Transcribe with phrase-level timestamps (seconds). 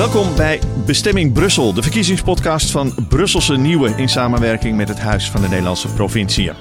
[0.00, 5.40] Welkom bij Bestemming Brussel, de verkiezingspodcast van Brusselse Nieuwe in samenwerking met het Huis van
[5.40, 6.52] de Nederlandse Provinciën.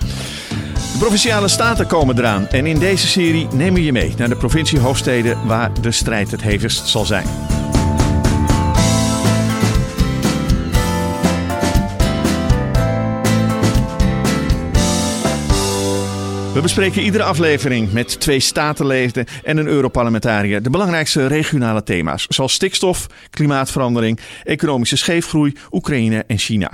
[0.91, 4.35] De provinciale staten komen eraan en in deze serie nemen we je mee naar de
[4.35, 7.25] provinciehoofdsteden waar de strijd het hevigst zal zijn.
[16.59, 22.53] We bespreken iedere aflevering met twee statenleden en een Europarlementariër de belangrijkste regionale thema's, zoals
[22.53, 26.71] stikstof, klimaatverandering, economische scheefgroei, Oekraïne en China.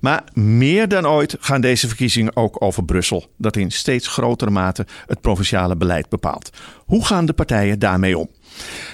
[0.00, 4.86] Maar meer dan ooit gaan deze verkiezingen ook over Brussel, dat in steeds grotere mate
[5.06, 6.50] het provinciale beleid bepaalt.
[6.86, 8.28] Hoe gaan de partijen daarmee om?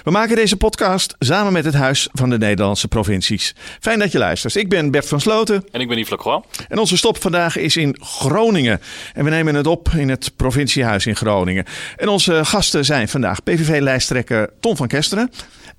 [0.03, 3.55] We maken deze podcast samen met het Huis van de Nederlandse Provincies.
[3.79, 4.55] Fijn dat je luistert.
[4.55, 5.63] Ik ben Bert van Sloten.
[5.71, 6.47] En ik ben Yves Lacroix.
[6.69, 8.81] En onze stop vandaag is in Groningen.
[9.13, 11.65] En we nemen het op in het provinciehuis in Groningen.
[11.97, 15.31] En onze gasten zijn vandaag PVV-lijsttrekker Tom van Kesteren.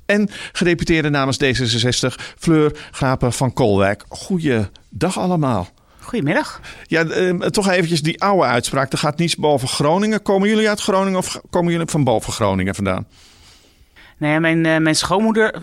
[0.06, 4.05] En gedeputeerde namens D66 Fleur Grapen van Kolwijk.
[4.08, 5.69] Goeiedag allemaal.
[6.01, 6.61] Goedemiddag.
[6.86, 8.92] Ja, eh, toch eventjes die oude uitspraak.
[8.92, 10.23] Er gaat niets boven Groningen.
[10.23, 13.06] Komen jullie uit Groningen of komen jullie van boven Groningen vandaan?
[14.19, 15.62] Nee, mijn, uh, mijn schoonmoeder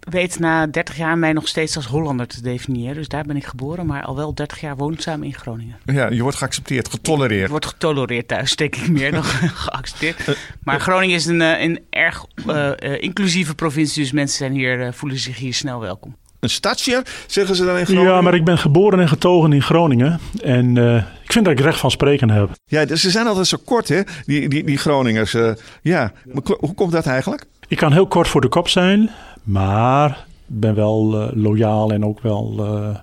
[0.00, 2.94] weet na 30 jaar mij nog steeds als Hollander te definiëren.
[2.94, 5.76] Dus daar ben ik geboren, maar al wel 30 jaar woonzaam in Groningen.
[5.84, 7.42] Ja, je wordt geaccepteerd, getolereerd.
[7.42, 9.24] Je wordt getolereerd thuis, denk ik meer dan
[9.64, 10.38] geaccepteerd.
[10.62, 15.18] Maar Groningen is een, eh, een erg uh, inclusieve provincie, dus mensen zijn hier, voelen
[15.18, 16.16] zich hier snel welkom.
[16.40, 18.12] Een stadsje, zeggen ze dan in Groningen?
[18.12, 20.20] Ja, maar ik ben geboren en getogen in Groningen.
[20.42, 22.50] En uh, ik vind dat ik recht van spreken heb.
[22.64, 25.34] Ja, dus ze zijn altijd zo kort, hè, die, die, die Groningers.
[25.34, 26.12] Uh, ja,
[26.58, 27.44] hoe komt dat eigenlijk?
[27.70, 29.10] Ik kan heel kort voor de kop zijn,
[29.42, 32.96] maar ben wel uh, loyaal en ook wel uh,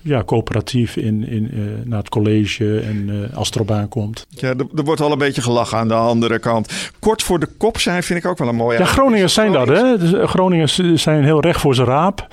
[0.00, 4.26] ja, coöperatief in, in, uh, naar het college en als het erop aankomt.
[4.28, 6.90] Ja, er, er, wordt al een beetje gelachen aan de andere kant.
[6.98, 8.78] Kort voor de kop zijn vind ik ook wel een mooie...
[8.78, 9.98] Ja, Groningers zijn dat, hè.
[9.98, 12.26] Dus Groningers zijn heel recht voor zijn raap.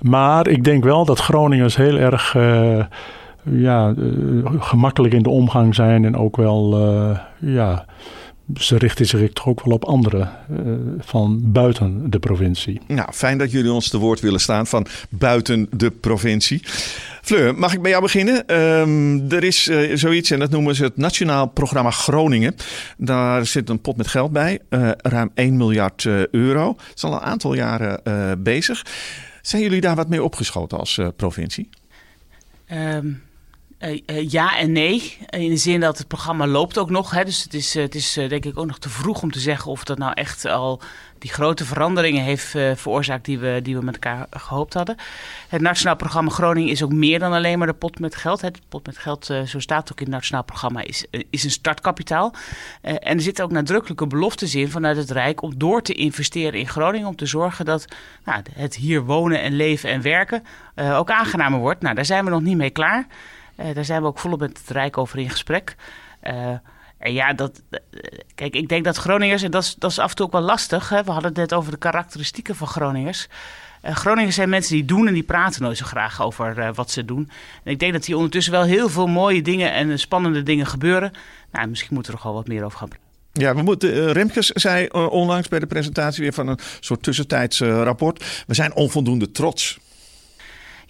[0.00, 2.36] Maar ik denk wel dat Groningers heel erg
[3.42, 3.94] ja,
[4.58, 6.78] gemakkelijk in de omgang zijn en ook wel...
[7.38, 7.84] ja,
[8.56, 12.80] ze richten zich toch ook wel op anderen uh, van buiten de provincie.
[12.86, 16.62] Nou, fijn dat jullie ons te woord willen staan van buiten de provincie.
[17.22, 18.60] Fleur, mag ik bij jou beginnen?
[18.60, 22.56] Um, er is uh, zoiets en dat noemen ze het Nationaal Programma Groningen.
[22.96, 26.68] Daar zit een pot met geld bij, uh, ruim 1 miljard euro.
[26.68, 28.00] Het is al een aantal jaren
[28.42, 28.86] bezig.
[29.42, 31.68] Zijn jullie daar wat mee opgeschoten als provincie?
[32.72, 33.22] Um.
[33.84, 35.16] Uh, uh, ja en nee.
[35.30, 37.10] In de zin dat het programma loopt ook nog.
[37.10, 37.24] Hè.
[37.24, 39.70] Dus het is, uh, het is denk ik ook nog te vroeg om te zeggen
[39.70, 40.80] of dat nou echt al
[41.18, 42.46] die grote veranderingen heeft
[42.80, 44.96] veroorzaakt die we, die we met elkaar gehoopt hadden.
[45.48, 48.40] Het Nationaal Programma Groningen is ook meer dan alleen maar de pot met geld.
[48.40, 52.34] Het pot met geld, zo staat ook in het Nationaal Programma, is, is een startkapitaal.
[52.80, 56.68] en er zitten ook nadrukkelijke beloftes in vanuit het Rijk om door te investeren in
[56.68, 57.08] Groningen.
[57.08, 57.84] Om te zorgen dat
[58.24, 60.42] nou, het hier wonen en leven en werken
[60.76, 61.82] ook aangenamer wordt.
[61.82, 63.06] Nou, daar zijn we nog niet mee klaar.
[63.56, 65.76] Uh, daar zijn we ook volop met het Rijk over in gesprek.
[66.22, 66.32] Uh,
[66.98, 67.62] en ja, dat,
[68.34, 70.40] kijk, ik denk dat Groningers, en dat is, dat is af en toe ook wel
[70.40, 70.88] lastig.
[70.88, 71.02] Hè?
[71.02, 73.28] We hadden het net over de karakteristieken van Groningers.
[73.82, 77.30] Groningers zijn mensen die doen en die praten nooit zo graag over wat ze doen.
[77.64, 81.12] En ik denk dat hier ondertussen wel heel veel mooie dingen en spannende dingen gebeuren.
[81.52, 82.88] Nou, misschien moeten we er gewoon wat meer over gaan
[83.32, 87.60] ja, we moeten, uh, Remkes zei onlangs bij de presentatie weer van een soort tussentijds
[87.60, 88.44] rapport.
[88.46, 89.78] We zijn onvoldoende trots.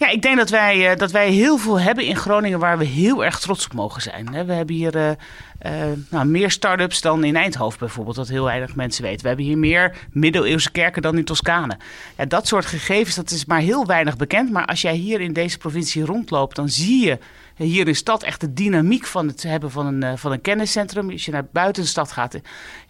[0.02, 2.84] Ja, ik denk dat wij, uh, dat wij heel veel hebben in Groningen waar we
[2.84, 4.46] heel erg trots op mogen zijn.
[4.46, 5.72] We hebben hier uh, uh,
[6.10, 9.20] nou, meer start-ups dan in Eindhoven bijvoorbeeld, dat heel weinig mensen weten.
[9.20, 11.76] We hebben hier meer middeleeuwse kerken dan in Toscane.
[12.16, 14.50] Ja, dat soort gegevens, dat is maar heel weinig bekend.
[14.50, 17.18] Maar als jij hier in deze provincie rondloopt, dan zie je
[17.56, 21.10] hier in stad echt de dynamiek van het hebben van een, van een kenniscentrum.
[21.10, 22.38] Als je naar buiten de stad gaat,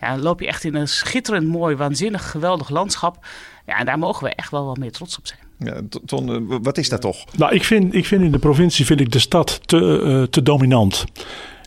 [0.00, 3.26] ja, dan loop je echt in een schitterend mooi, waanzinnig, geweldig landschap.
[3.66, 5.41] Ja, en daar mogen we echt wel wat meer trots op zijn.
[5.64, 7.24] Ja, Ton, wat is dat toch?
[7.36, 10.42] Nou, ik vind, ik vind in de provincie vind ik de stad te, uh, te
[10.42, 11.04] dominant.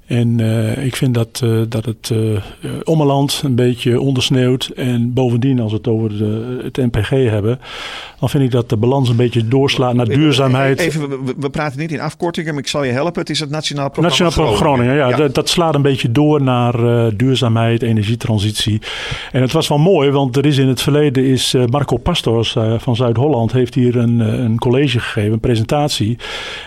[0.05, 2.39] En uh, ik vind dat, uh, dat het uh,
[2.83, 4.71] ommeland een beetje ondersneeuwt.
[4.75, 7.59] En bovendien, als we het over de, het NPG hebben,
[8.19, 10.79] dan vind ik dat de balans een beetje doorslaat naar duurzaamheid.
[10.79, 13.21] Even, we, we praten niet in afkortingen, maar ik zal je helpen.
[13.21, 14.85] Het is het Nationaal Programma Nationaal Programma Groningen.
[14.85, 15.23] Groningen ja, ja.
[15.23, 16.75] Dat, dat, slaat een beetje door naar
[17.17, 18.81] duurzaamheid, energietransitie.
[19.31, 22.95] En het was wel mooi, want er is in het verleden is Marco Pastors van
[22.95, 26.17] Zuid-Holland heeft hier een, een college gegeven, een presentatie.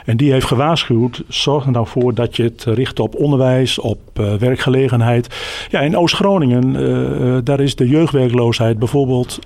[0.05, 4.01] En die heeft gewaarschuwd, zorg er nou voor dat je het richt op onderwijs, op
[4.21, 5.37] uh, werkgelegenheid.
[5.71, 9.39] Ja, in Oost-Groningen, uh, daar is de jeugdwerkloosheid bijvoorbeeld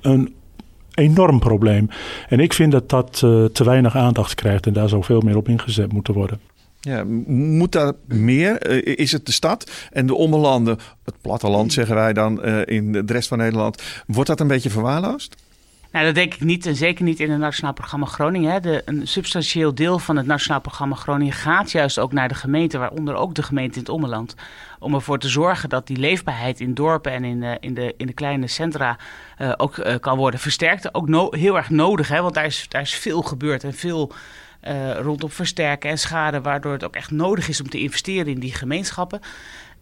[0.00, 0.34] een
[0.94, 1.88] enorm probleem.
[2.28, 3.12] En ik vind dat dat
[3.52, 6.40] te weinig aandacht krijgt en daar zou veel meer op ingezet moeten worden.
[6.80, 8.84] Ja, moet daar meer?
[8.98, 13.28] is het de stad en de ommelanden, het platteland zeggen wij dan in de rest
[13.28, 15.36] van Nederland, wordt dat een beetje verwaarloosd?
[15.92, 16.66] Nou, dat denk ik niet.
[16.66, 18.52] En zeker niet in het Nationaal Programma Groningen.
[18.52, 18.60] Hè.
[18.60, 22.78] De, een substantieel deel van het Nationaal Programma Groningen gaat juist ook naar de gemeente,
[22.78, 24.34] waaronder ook de gemeente in het Ommeland.
[24.78, 28.06] Om ervoor te zorgen dat die leefbaarheid in dorpen en in, uh, in, de, in
[28.06, 28.96] de kleine centra
[29.38, 30.94] uh, ook uh, kan worden versterkt.
[30.94, 34.12] Ook heel erg nodig, hè, want daar is, daar is veel gebeurd en veel
[35.00, 38.54] rondom versterken en schade, waardoor het ook echt nodig is om te investeren in die
[38.54, 39.20] gemeenschappen.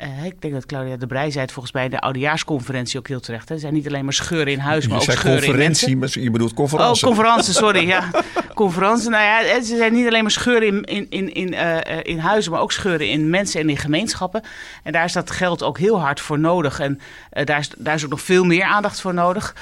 [0.02, 3.20] Uh, ik denk dat Claudia de Brij zei het volgens mij de oudejaarsconferentie ook heel
[3.20, 3.50] terecht.
[3.50, 6.22] Er zijn niet alleen maar scheuren in huis, maar je ook scheuren conferentie, in mensen.
[6.22, 7.06] Je bedoelt conferentie.
[7.06, 7.86] Oh, conferentie, sorry.
[7.86, 8.10] ja,
[8.54, 9.10] conferentie.
[9.10, 12.52] Nou ja, ze zijn niet alleen maar scheuren in, in, in, in, uh, in huizen,
[12.52, 14.42] maar ook scheuren in mensen en in gemeenschappen.
[14.82, 16.80] En daar is dat geld ook heel hard voor nodig.
[16.80, 17.00] En
[17.32, 19.54] uh, daar, is, daar is ook nog veel meer aandacht voor nodig.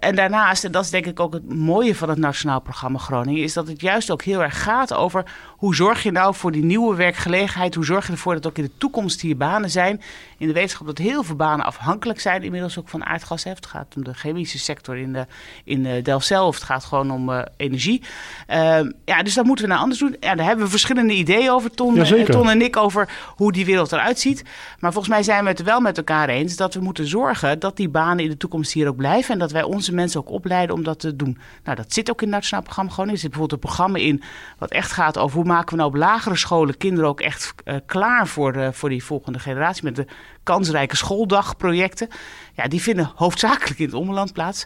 [0.00, 3.42] en daarnaast, en dat is denk ik ook het mooie van het Nationaal Programma Groningen,
[3.42, 5.24] is dat het juist ook heel erg gaat over
[5.56, 7.74] hoe zorg je nou voor die nieuwe werkgelegenheid?
[7.74, 10.02] Hoe zorg je ervoor dat ook in de toekomst hier banen zijn?
[10.38, 13.44] In de wetenschap dat heel veel banen afhankelijk zijn inmiddels ook van aardgas.
[13.44, 15.26] Het gaat om de chemische sector in, de,
[15.64, 18.02] in Delfzijl of het gaat gewoon om uh, energie.
[18.50, 20.16] Uh, ja, dus dat moeten we nou anders doen.
[20.20, 23.64] Ja, daar hebben we verschillende ideeën over, Ton, ja, Ton en ik, over hoe die
[23.64, 24.44] wereld eruit ziet.
[24.78, 27.76] Maar volgens mij zijn we het wel met elkaar eens dat we moeten zorgen dat
[27.76, 29.32] die banen in de toekomst hier ook blijven.
[29.32, 31.38] En dat wij onze mensen ook opleiden om dat te doen.
[31.64, 33.10] Nou, dat zit ook in het Nationaal Programma gewoon.
[33.10, 34.22] Er zit bijvoorbeeld een programma in
[34.58, 37.74] wat echt gaat over hoe maken we nou op lagere scholen kinderen ook echt uh,
[37.86, 40.06] klaar voor, voor die volgende generatie met de
[40.46, 42.08] kansrijke schooldagprojecten.
[42.54, 44.64] Ja, die vinden hoofdzakelijk in het omland plaats.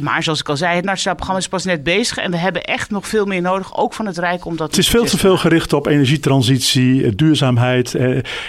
[0.00, 2.16] Maar zoals ik al zei, het Nationaal Programma is pas net bezig.
[2.16, 4.44] En we hebben echt nog veel meer nodig, ook van het Rijk.
[4.44, 7.94] Omdat het is veel te veel gericht op energietransitie, duurzaamheid.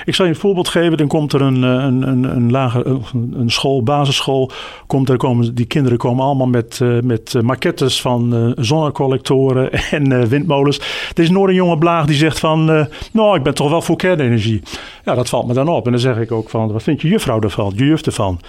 [0.06, 0.98] Ik zal je een voorbeeld geven.
[0.98, 4.52] Dan komt er een, een, een, een, lage, een school, basisschool.
[4.88, 10.78] Komt er komen, die kinderen komen allemaal met, met maquettes van zonnecollectoren en windmolens.
[11.14, 12.88] Er is nooit een jonge blaag die zegt van...
[13.12, 14.62] nou, ik ben toch wel voor kernenergie.
[15.06, 15.86] Ja, dat valt me dan op.
[15.86, 17.74] En dan zeg ik ook van, wat vindt je juffrouw ervan?
[17.76, 18.40] Je juf ervan?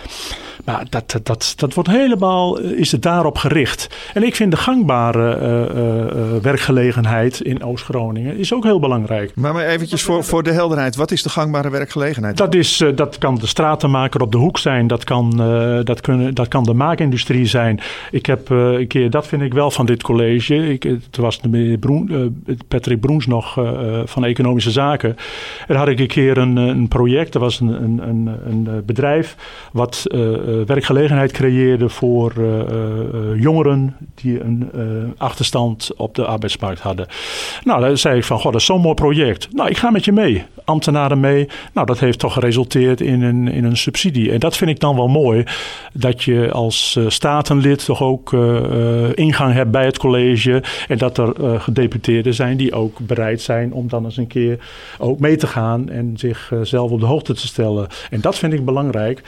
[0.64, 3.88] Maar dat, dat, dat wordt helemaal, is het daarop gericht.
[4.14, 9.32] En ik vind de gangbare uh, uh, werkgelegenheid in Oost-Groningen is ook heel belangrijk.
[9.34, 12.36] Maar, maar eventjes voor, voor de helderheid, wat is de gangbare werkgelegenheid?
[12.36, 15.30] Dat, is, dat kan de stratenmaker op de hoek zijn, dat kan,
[15.84, 17.80] dat kunnen, dat kan de maakindustrie zijn.
[18.10, 21.48] Ik heb een keer, dat vind ik wel van dit college, ik, het was de
[21.48, 23.58] meneer Broen, Patrick Broens nog
[24.04, 25.16] van Economische Zaken.
[25.66, 27.68] En had ik een keer een, een project, er was een,
[28.08, 29.36] een, een, bedrijf
[29.72, 30.06] wat
[30.66, 32.44] werkgelegenheid creëerde voor uh,
[33.36, 34.82] jongeren die een uh,
[35.16, 37.06] achterstand op de arbeidsmarkt hadden.
[37.64, 39.48] Nou, dan zei ik van, goh, dat is zo'n mooi project.
[39.52, 40.44] Nou, ik ga met je mee.
[40.64, 41.48] Ambtenaren mee.
[41.72, 44.32] Nou, dat heeft toch geresulteerd in een, in een subsidie.
[44.32, 45.44] En dat vind ik dan wel mooi,
[45.92, 48.32] dat je als statenlid toch ook
[49.14, 50.62] ingang hebt bij het college.
[50.88, 54.58] En dat er gedeputeerden zijn die ook bereid zijn om dan eens een keer
[54.98, 57.86] ook mee te gaan en zichzelf op de hoogte te stellen.
[58.10, 59.22] En dat vind ik belangrijk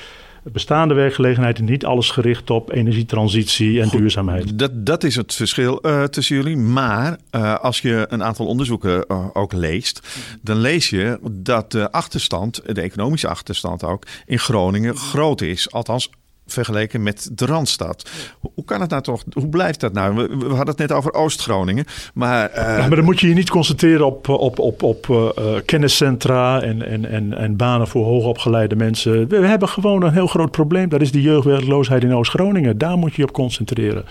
[0.52, 4.58] bestaande werkgelegenheid en niet alles gericht op energietransitie en Goed, duurzaamheid.
[4.58, 6.56] Dat, dat is het verschil uh, tussen jullie.
[6.56, 10.00] Maar uh, als je een aantal onderzoeken uh, ook leest,
[10.42, 15.70] dan lees je dat de achterstand, de economische achterstand ook, in Groningen groot is.
[15.72, 16.10] Althans,
[16.46, 18.10] vergeleken met de Randstad.
[18.54, 19.24] Hoe kan het nou toch?
[19.32, 20.14] Hoe blijft dat nou?
[20.14, 21.84] We, we hadden het net over Oost-Groningen.
[22.14, 22.56] Maar, uh...
[22.56, 26.86] ja, maar dan moet je je niet concentreren op, op, op, op uh, kenniscentra en,
[26.88, 29.28] en, en, en banen voor hoogopgeleide mensen.
[29.28, 30.88] We hebben gewoon een heel groot probleem.
[30.88, 32.78] Dat is de jeugdwerkloosheid in Oost-Groningen.
[32.78, 34.04] Daar moet je je op concentreren.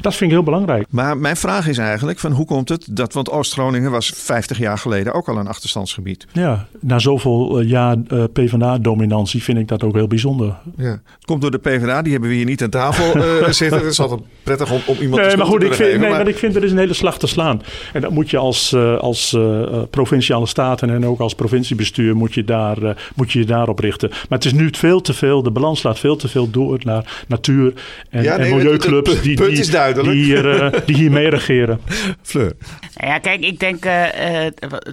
[0.00, 0.86] Dat vind ik heel belangrijk.
[0.90, 4.78] Maar mijn vraag is eigenlijk: van hoe komt het dat, want Oost-Groningen was 50 jaar
[4.78, 6.26] geleden ook al een achterstandsgebied?
[6.32, 10.54] Ja, na zoveel jaar uh, PvdA-dominantie vind ik dat ook heel bijzonder.
[10.76, 10.90] Ja.
[10.90, 13.78] Het komt door de PvdA, die hebben we hier niet aan tafel uh, zitten.
[13.78, 16.00] Het is altijd prettig om, om iemand nee, te maar goed, te ik vind, geven,
[16.00, 16.18] nee, maar...
[16.18, 17.62] maar ik vind er is een hele slag te slaan.
[17.92, 22.34] En dat moet je als, uh, als uh, provinciale staten en ook als provinciebestuur moet
[22.34, 24.08] je, daar, uh, moet je je daarop richten.
[24.08, 27.24] Maar het is nu veel te veel, de balans slaat veel te veel door naar
[27.28, 27.72] natuur
[28.10, 31.28] en, ja, nee, en milieuclubs het, het, het die, die, die, hier, die hier mee
[31.28, 31.80] regeren.
[32.22, 32.52] Fleur.
[32.96, 33.86] Nou ja, kijk, ik denk,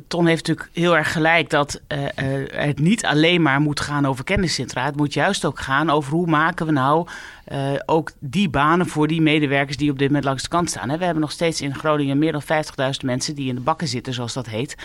[0.07, 1.81] Ton heeft natuurlijk heel erg gelijk dat
[2.55, 4.85] het niet alleen maar moet gaan over kenniscentra.
[4.85, 7.07] Het moet juist ook gaan over hoe maken we nou
[7.51, 10.89] uh, ook die banen voor die medewerkers die op dit moment langs de kant staan.
[10.89, 10.97] Hè.
[10.97, 14.13] We hebben nog steeds in Groningen meer dan 50.000 mensen die in de bakken zitten,
[14.13, 14.75] zoals dat heet.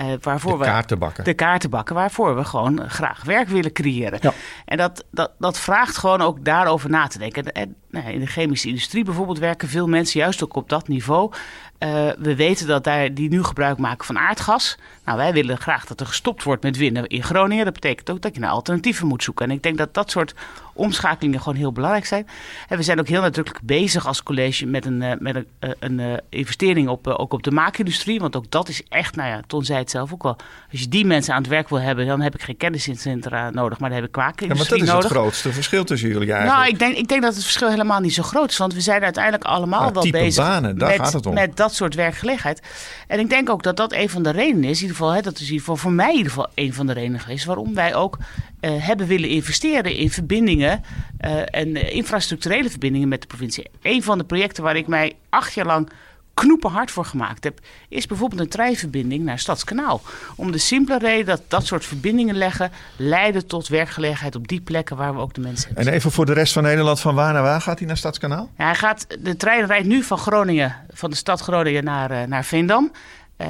[0.00, 1.24] Uh, waarvoor de we, kaartenbakken.
[1.24, 4.18] De kaartenbakken, waarvoor we gewoon graag werk willen creëren.
[4.22, 4.32] Ja.
[4.64, 7.52] En dat, dat, dat vraagt gewoon ook daarover na te denken.
[7.52, 11.32] En, nou, in de chemische industrie bijvoorbeeld werken veel mensen juist ook op dat niveau.
[11.78, 11.88] Uh,
[12.18, 14.78] we weten dat daar, die nu gebruik maken van aardgas.
[15.04, 17.64] Nou, wij willen graag dat er gestopt wordt met winnen in Groningen.
[17.64, 19.46] Dat betekent ook dat je naar alternatieven moet zoeken.
[19.46, 20.34] En ik denk dat dat soort
[20.72, 22.11] omschakelingen gewoon heel belangrijk zijn.
[22.12, 22.26] Zijn.
[22.68, 25.70] En we zijn ook heel nadrukkelijk bezig als college met een, uh, met een, uh,
[25.78, 28.20] een investering op, ook op de maakindustrie.
[28.20, 30.36] Want ook dat is echt, nou ja, Ton zei het zelf ook wel.
[30.70, 33.78] Als je die mensen aan het werk wil hebben, dan heb ik geen kenniscentra nodig,
[33.78, 34.86] maar dan heb ik kwaakindustrie nodig.
[34.86, 36.60] Ja, maar dat is het grootste verschil tussen jullie eigenlijk.
[36.60, 38.56] Nou, ik denk, ik denk dat het verschil helemaal niet zo groot is.
[38.56, 41.34] Want we zijn uiteindelijk allemaal ah, wel bezig banen, daar met, gaat het om.
[41.34, 42.62] met dat soort werkgelegenheid.
[43.06, 44.76] En ik denk ook dat dat een van de redenen is.
[44.76, 46.74] In ieder geval, hè, dat is in ieder geval voor mij in ieder geval een
[46.74, 48.18] van de redenen geweest waarom wij ook
[48.64, 50.82] uh, hebben willen investeren in verbindingen
[51.24, 53.70] uh, en uh, infrastructurele verbindingen met de provincie.
[53.82, 55.90] Een van de projecten waar ik mij acht jaar lang
[56.34, 60.00] knoepen hard voor gemaakt heb, is bijvoorbeeld een treinverbinding naar Stadskanaal.
[60.36, 64.96] Om de simpele reden dat dat soort verbindingen leggen leiden tot werkgelegenheid op die plekken
[64.96, 65.86] waar we ook de mensen hebben.
[65.86, 68.50] En even voor de rest van Nederland, van waar naar waar gaat hij naar Stadskanaal?
[68.58, 72.44] Ja, hij gaat, de trein rijdt nu van Groningen, van de stad Groningen naar, naar
[72.44, 72.92] Veendam.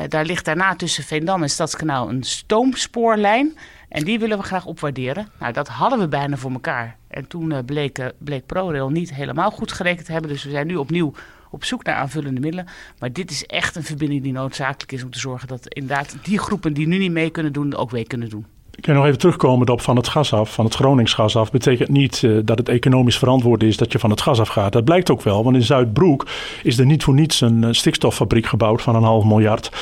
[0.09, 3.57] Daar ligt daarna tussen Veendam en Stadskanaal een stoomspoorlijn.
[3.93, 5.29] En die willen we graag opwaarderen.
[5.39, 6.97] Nou, dat hadden we bijna voor elkaar.
[7.09, 10.31] En toen bleek, uh, bleek ProRail niet helemaal goed gerekend te hebben.
[10.31, 11.13] Dus we zijn nu opnieuw
[11.51, 12.67] op zoek naar aanvullende middelen.
[12.99, 16.39] Maar dit is echt een verbinding die noodzakelijk is om te zorgen dat inderdaad die
[16.39, 18.47] groepen die nu niet mee kunnen doen, ook mee kunnen doen.
[18.75, 21.51] Ik kan nog even terugkomen op van het gas af, van het Groningsgas af.
[21.51, 24.73] Betekent niet uh, dat het economisch verantwoord is dat je van het gas af gaat.
[24.73, 26.27] Dat blijkt ook wel, want in Zuidbroek
[26.63, 29.73] is er niet voor niets een uh, stikstoffabriek gebouwd van een half miljard.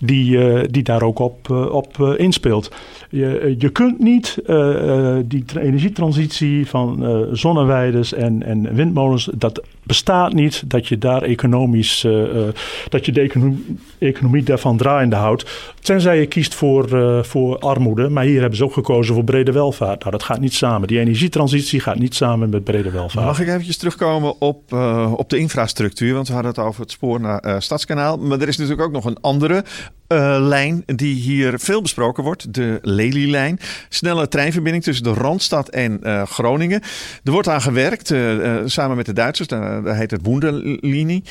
[0.00, 2.72] Die, uh, die daar ook op, op inspeelt.
[3.10, 4.38] Je, je kunt niet
[5.24, 12.06] die energietransitie van zonneweiders en, en windmolens, dat bestaat niet dat je daar economisch,
[12.88, 13.30] dat je de
[13.98, 15.72] economie, daarvan draaiende houdt.
[15.80, 16.88] Tenzij je kiest voor,
[17.26, 19.98] voor armoede, maar hier hebben ze ook gekozen voor brede welvaart.
[19.98, 20.88] Nou, dat gaat niet samen.
[20.88, 23.26] Die energietransitie gaat niet samen met brede welvaart.
[23.26, 24.72] Mag ik eventjes terugkomen op,
[25.16, 26.14] op de infrastructuur?
[26.14, 28.18] Want we hadden het over het spoor naar Stadskanaal.
[28.18, 29.64] Maar er is natuurlijk ook nog een andere
[30.12, 32.54] uh, lijn die hier veel besproken wordt.
[32.54, 33.58] De Lelylijn.
[33.88, 36.80] Snelle treinverbinding tussen de Randstad en uh, Groningen.
[37.24, 39.48] Er wordt aan gewerkt uh, samen met de Duitsers.
[39.48, 41.24] Dat heet het Wunderlinie.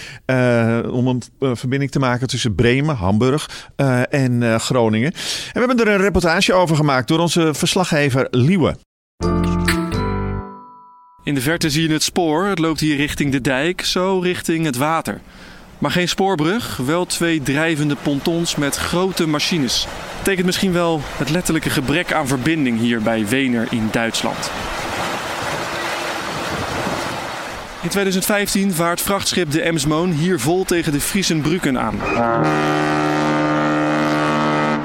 [0.92, 1.24] om een
[1.56, 3.70] verbinding te maken tussen Bremen, Hamburg
[4.10, 5.12] en Groningen.
[5.14, 8.76] En we hebben er een reportage over gemaakt door onze verslaggever Liewe.
[11.24, 12.46] In de verte zie je het spoor.
[12.46, 15.22] Het loopt hier richting de dijk, zo richting het water.
[15.80, 19.88] Maar geen spoorbrug, wel twee drijvende pontons met grote machines.
[20.18, 24.52] Betekent misschien wel het letterlijke gebrek aan verbinding hier bij Wener in Duitsland.
[27.82, 31.98] In 2015 vaart vrachtschip de Emsmoon hier vol tegen de Friesenbrücken aan.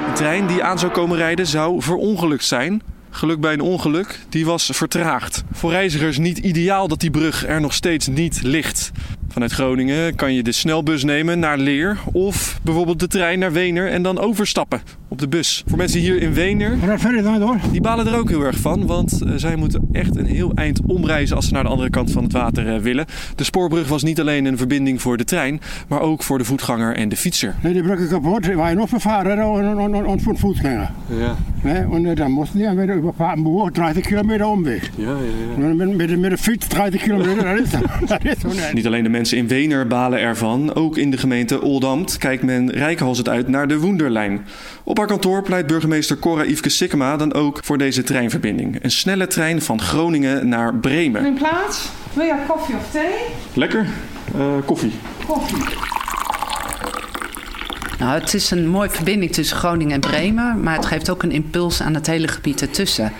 [0.05, 2.81] De trein die aan zou komen rijden zou verongelukt zijn.
[3.09, 5.43] Geluk bij een ongeluk, die was vertraagd.
[5.51, 8.91] Voor reizigers niet ideaal dat die brug er nog steeds niet ligt.
[9.35, 13.91] Vanuit Groningen kan je de snelbus nemen naar Leer of bijvoorbeeld de trein naar Wener
[13.91, 15.63] en dan overstappen op de bus.
[15.67, 16.77] Voor mensen hier in Wener,
[17.71, 20.79] die balen er ook heel erg van, want uh, zij moeten echt een heel eind
[20.87, 23.05] omreizen als ze naar de andere kant van het water uh, willen.
[23.35, 26.95] De spoorbrug was niet alleen een verbinding voor de trein, maar ook voor de voetganger
[26.95, 27.55] en de fietser.
[27.61, 30.91] Nee, die brug is kapot, wij nog vervaren en voor voetganger.
[31.19, 31.35] Ja.
[31.63, 33.01] Nee, en dan moesten die weer
[33.35, 34.89] behoorlijk 30 kilometer omweg.
[34.95, 35.13] Ja, ja,
[35.57, 35.73] ja.
[35.73, 37.69] Met, met, met de fiets 30 kilometer, dat is,
[38.41, 38.73] dat.
[38.73, 42.71] Niet alleen de mensen in Wener balen ervan, ook in de gemeente Oldambt kijkt men
[42.71, 44.45] rijkhalsend uit naar de Woenderlijn.
[44.83, 48.83] Op haar kantoor pleit burgemeester Cora Yveske Sikkema dan ook voor deze treinverbinding.
[48.83, 51.25] Een snelle trein van Groningen naar Bremen.
[51.25, 53.15] In plaats, wil je koffie of thee?
[53.53, 53.87] Lekker.
[54.35, 54.91] Uh, koffie.
[55.27, 55.63] Koffie.
[57.99, 61.31] Nou, het is een mooie verbinding tussen Groningen en Bremen, maar het geeft ook een
[61.31, 63.11] impuls aan het hele gebied ertussen.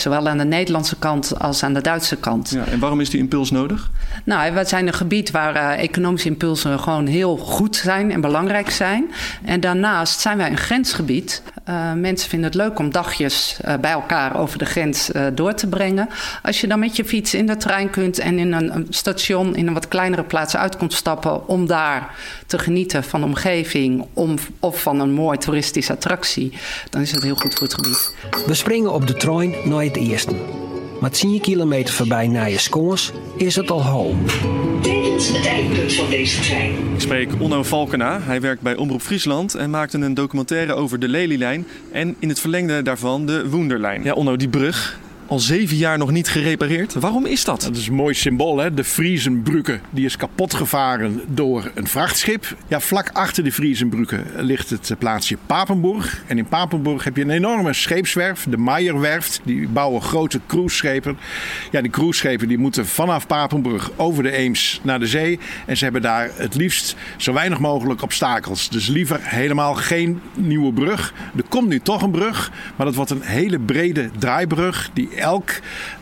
[0.00, 2.50] Zowel aan de Nederlandse kant als aan de Duitse kant.
[2.50, 3.90] Ja, en waarom is die impuls nodig?
[4.24, 8.70] Nou, we zijn een gebied waar uh, economische impulsen gewoon heel goed zijn en belangrijk
[8.70, 9.10] zijn.
[9.44, 11.42] En daarnaast zijn wij een grensgebied.
[11.68, 15.66] Uh, mensen vinden het leuk om dagjes uh, bij elkaar over de grens door te
[15.66, 16.08] brengen.
[16.42, 19.56] Als je dan met je fiets in de trein kunt en in een, een station
[19.56, 22.14] in een wat kleinere plaats uit kunt stappen om daar
[22.46, 26.52] te genieten van de omgeving om, of van een mooie toeristische attractie,
[26.90, 28.14] dan is het heel goed voor het gebied.
[28.46, 30.34] We springen op de trein naar het eerste.
[31.00, 32.58] Maar 10 kilometer voorbij naar je
[33.36, 34.18] is het al home.
[34.82, 36.72] Tijdens het eindpunt van deze trein.
[36.94, 38.20] Ik spreek Onno Valkena.
[38.20, 42.40] Hij werkt bij Omroep Friesland en maakte een documentaire over de Lelylijn en in het
[42.40, 44.02] verlengde daarvan de Woenderlijn.
[44.02, 46.94] Ja, Onno, die brug, al zeven jaar nog niet gerepareerd.
[46.94, 47.60] Waarom is dat?
[47.62, 48.74] Dat is een mooi symbool, hè?
[48.74, 49.80] De Friesenbrücke.
[49.90, 52.56] Die is kapot gevaren door een vrachtschip.
[52.68, 56.22] Ja, vlak achter de Friesenbrücke ligt het plaatsje Papenburg.
[56.26, 59.40] En in Papenburg heb je een enorme scheepswerf, de Meierwerft.
[59.44, 61.18] Die bouwen grote cruiseschepen.
[61.70, 65.38] Ja, die cruiseschepen die moeten vanaf Papenburg over de Eems naar de zee.
[65.66, 68.68] En ze hebben daar het liefst zo weinig mogelijk obstakels.
[68.68, 71.12] Dus liever helemaal geen nieuwe brug.
[71.36, 75.50] Er komt nu toch een brug, maar dat wordt een hele brede draaibrug die elk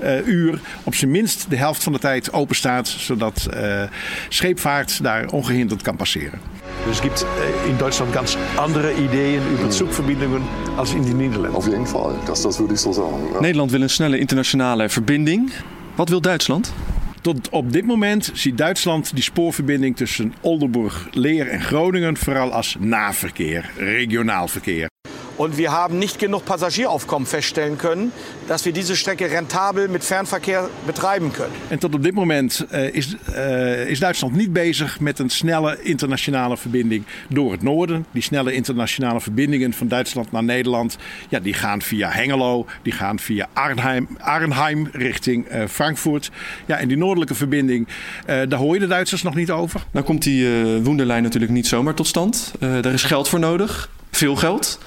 [0.03, 3.83] uh, uur op zijn minst de helft van de tijd open staat, zodat uh,
[4.29, 6.41] scheepvaart daar ongehinderd kan passeren.
[6.85, 7.27] Dus es gibt
[7.67, 10.43] in Deutschland ganz andere Ideen über Zugverbindungen
[10.77, 11.57] als in die Niederlanden.
[11.57, 13.33] Auf jeden Fall, das, das würde ich so sagen.
[13.33, 13.41] Ja.
[13.41, 15.51] Nederland wil een snelle internationale verbinding.
[15.95, 16.73] Wat wil Duitsland?
[17.21, 22.77] Tot op dit moment ziet Duitsland die spoorverbinding tussen Oldenburg, Leer en Groningen vooral als
[22.79, 24.89] nahverkeer, regionaal verkeer.
[25.37, 28.13] Und wir haben nicht genug Passagieraufkommen feststellen können,
[28.47, 31.53] dass wir diese Strecke rentabel mit Fernverkehr betreiben können.
[31.69, 35.79] En tot op dit moment uh, is, uh, is Duitsland niet bezig met een snelle
[35.83, 38.07] internationale verbinding door het noorden.
[38.11, 40.97] Die snelle internationale verbindingen van Duitsland naar Nederland,
[41.29, 46.31] ja, die gaan via Hengelo, die gaan via Arnhem, Arnhem richting uh, Frankfurt.
[46.67, 47.89] Ja, en die noordelijke verbinding,
[48.27, 49.85] daar hoor je de Duitsers nog niet over.
[49.91, 50.49] Nou komt die
[50.83, 52.53] Woenderlijn natuurlijk niet zomaar tot stand.
[52.59, 54.79] daar is geld voor nodig, veel geld.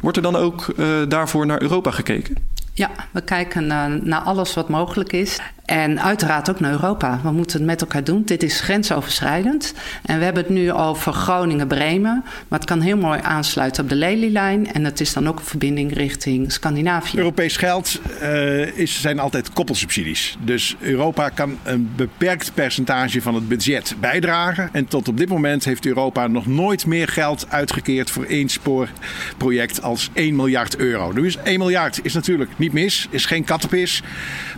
[0.00, 2.36] Wordt er dan ook uh, daarvoor naar Europa gekeken?
[2.78, 5.38] Ja, we kijken uh, naar alles wat mogelijk is.
[5.68, 7.20] En uiteraard ook naar Europa.
[7.22, 8.22] We moeten het met elkaar doen.
[8.24, 9.74] Dit is grensoverschrijdend.
[10.04, 12.24] En we hebben het nu over Groningen-Bremen.
[12.48, 14.72] Maar het kan heel mooi aansluiten op de Lelylijn.
[14.72, 17.18] En het is dan ook een verbinding richting Scandinavië.
[17.18, 20.36] Europees geld uh, is, zijn altijd koppelsubsidies.
[20.40, 24.68] Dus Europa kan een beperkt percentage van het budget bijdragen.
[24.72, 29.82] En tot op dit moment heeft Europa nog nooit meer geld uitgekeerd voor één spoorproject
[29.82, 31.12] als 1 miljard euro.
[31.12, 34.02] Nu is 1 miljard is natuurlijk niet mis, is geen kattenpis.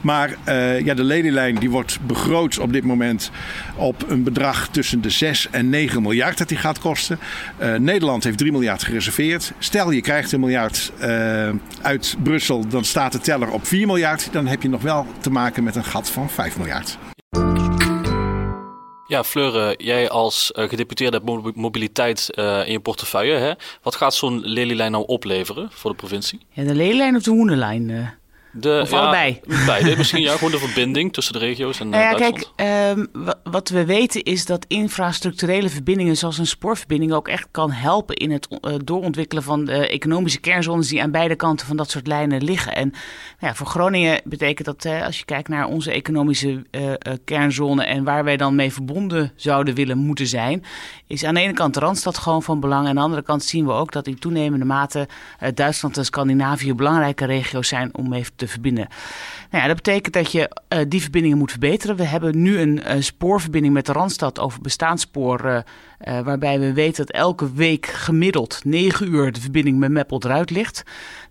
[0.01, 3.31] Maar uh, ja, de lelylijn die wordt begroot op dit moment
[3.77, 7.19] op een bedrag tussen de 6 en 9 miljard dat die gaat kosten.
[7.61, 9.53] Uh, Nederland heeft 3 miljard gereserveerd.
[9.59, 11.49] Stel je krijgt een miljard uh,
[11.83, 14.29] uit Brussel, dan staat de teller op 4 miljard.
[14.33, 16.99] Dan heb je nog wel te maken met een gat van 5 miljard.
[19.11, 23.35] Ja, Fleur, jij als uh, gedeputeerde hebt mobiliteit uh, in je portefeuille.
[23.35, 23.53] Hè?
[23.83, 26.41] Wat gaat zo'n lelylijn nou opleveren voor de provincie?
[26.51, 28.19] Ja, de lelylijn of de hoenderlijn?
[28.53, 29.41] De, of allebei?
[29.67, 29.97] Beide.
[30.01, 32.53] Misschien ja, gewoon de verbinding tussen de regio's en nou ja, Duitsland.
[32.57, 33.09] Kijk, um,
[33.43, 38.31] wat we weten is dat infrastructurele verbindingen zoals een spoorverbinding ook echt kan helpen in
[38.31, 42.45] het uh, doorontwikkelen van de economische kernzones die aan beide kanten van dat soort lijnen
[42.45, 42.75] liggen.
[42.75, 42.93] En
[43.39, 46.93] ja, voor Groningen betekent dat uh, als je kijkt naar onze economische uh,
[47.25, 50.65] kernzone en waar wij dan mee verbonden zouden willen moeten zijn,
[51.07, 52.83] is aan de ene kant de Randstad gewoon van belang.
[52.83, 55.09] En aan de andere kant zien we ook dat in toenemende mate
[55.55, 58.89] Duitsland en Scandinavië belangrijke regio's zijn om mee te verbinden.
[59.51, 61.97] Nou ja, dat betekent dat je uh, die verbindingen moet verbeteren.
[61.97, 65.65] We hebben nu een uh, spoorverbinding met de Randstad over bestaanspoor.
[66.09, 70.51] Uh, waarbij we weten dat elke week gemiddeld 9 uur de verbinding met Meppel eruit
[70.51, 70.83] ligt.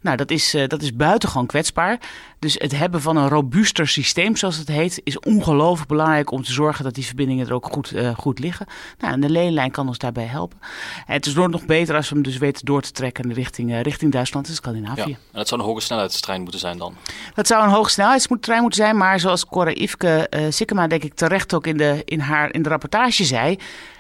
[0.01, 1.99] Nou, dat is, dat is buitengewoon kwetsbaar.
[2.39, 6.51] Dus het hebben van een robuuster systeem, zoals het heet, is ongelooflijk belangrijk om te
[6.51, 8.65] zorgen dat die verbindingen er ook goed, goed liggen.
[8.99, 10.59] Nou, en de leenlijn kan ons daarbij helpen.
[11.05, 14.11] En het is nog beter als we hem dus weten door te trekken richting, richting
[14.11, 15.09] Duitsland en Scandinavië.
[15.09, 16.95] Ja, en het zou een hoge snelheidstrein moeten zijn dan?
[17.33, 21.13] Dat zou een hoge snelheidstrein moeten zijn, maar zoals Cora Ifke uh, Sikkema denk ik
[21.13, 23.57] terecht ook in de, in haar, in de rapportage zei...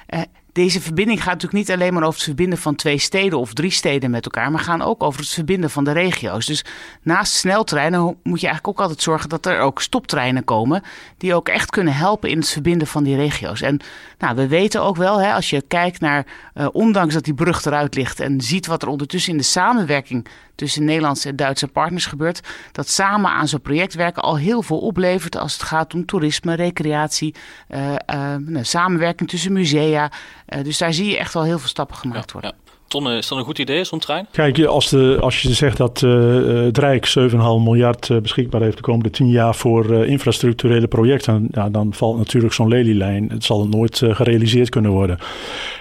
[0.09, 0.21] Uh,
[0.59, 3.71] deze verbinding gaat natuurlijk niet alleen maar over het verbinden van twee steden of drie
[3.71, 6.45] steden met elkaar, maar gaan ook over het verbinden van de regio's.
[6.45, 6.65] Dus
[7.01, 10.83] naast sneltreinen moet je eigenlijk ook altijd zorgen dat er ook stoptreinen komen,
[11.17, 13.61] die ook echt kunnen helpen in het verbinden van die regio's.
[13.61, 13.79] En
[14.17, 17.65] nou, we weten ook wel, hè, als je kijkt naar, uh, ondanks dat die brug
[17.65, 20.27] eruit ligt en ziet wat er ondertussen in de samenwerking
[20.59, 24.79] tussen Nederlandse en Duitse partners gebeurt, dat samen aan zo'n project werken al heel veel
[24.79, 27.35] oplevert als het gaat om toerisme, recreatie,
[27.69, 30.11] uh, uh, nou, samenwerking tussen musea.
[30.47, 32.53] Uh, dus daar zie je echt wel heel veel stappen gemaakt ja, worden.
[32.63, 32.68] Ja.
[32.89, 34.27] Ton, is dat een goed idee, zo'n trein?
[34.31, 38.75] Kijk, als, de, als je zegt dat uh, het Rijk 7,5 miljard uh, beschikbaar heeft
[38.75, 43.29] de komende 10 jaar voor uh, infrastructurele projecten, ja, dan valt natuurlijk zo'n lelielijn.
[43.29, 45.17] Het zal nooit gerealiseerd kunnen worden.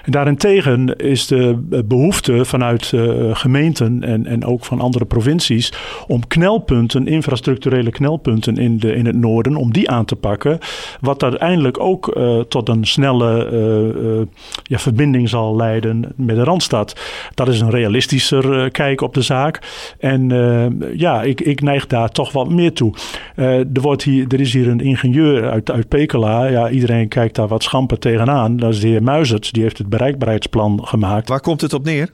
[0.05, 2.93] En daarentegen is de behoefte vanuit
[3.33, 5.73] gemeenten en, en ook van andere provincies
[6.07, 10.59] om knelpunten, infrastructurele knelpunten in, de, in het noorden, om die aan te pakken.
[11.01, 14.27] Wat uiteindelijk ook tot een snelle
[14.63, 16.98] ja, verbinding zal leiden met de Randstad.
[17.35, 19.61] Dat is een realistischer uh, kijk op de zaak.
[19.99, 22.95] En uh, ja, ik, ik neig daar toch wat meer toe.
[23.37, 26.45] Uh, er, wordt hier, er is hier een ingenieur uit, uit Pekela.
[26.45, 28.57] Ja, iedereen kijkt daar wat schamper tegenaan.
[28.57, 29.53] Dat is de heer Muizert.
[29.53, 31.29] Die heeft het bereikbaarheidsplan gemaakt.
[31.29, 32.09] Waar komt het op neer?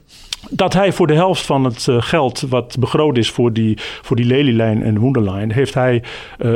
[0.49, 4.25] Dat hij voor de helft van het geld wat begroot is voor die, voor die
[4.25, 5.51] Lelylijn en Hoenderlijn...
[5.51, 6.03] heeft hij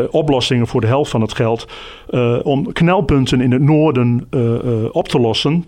[0.09, 1.67] oplossingen voor de helft van het geld...
[2.43, 4.27] om knelpunten in het noorden
[4.91, 5.65] op te lossen...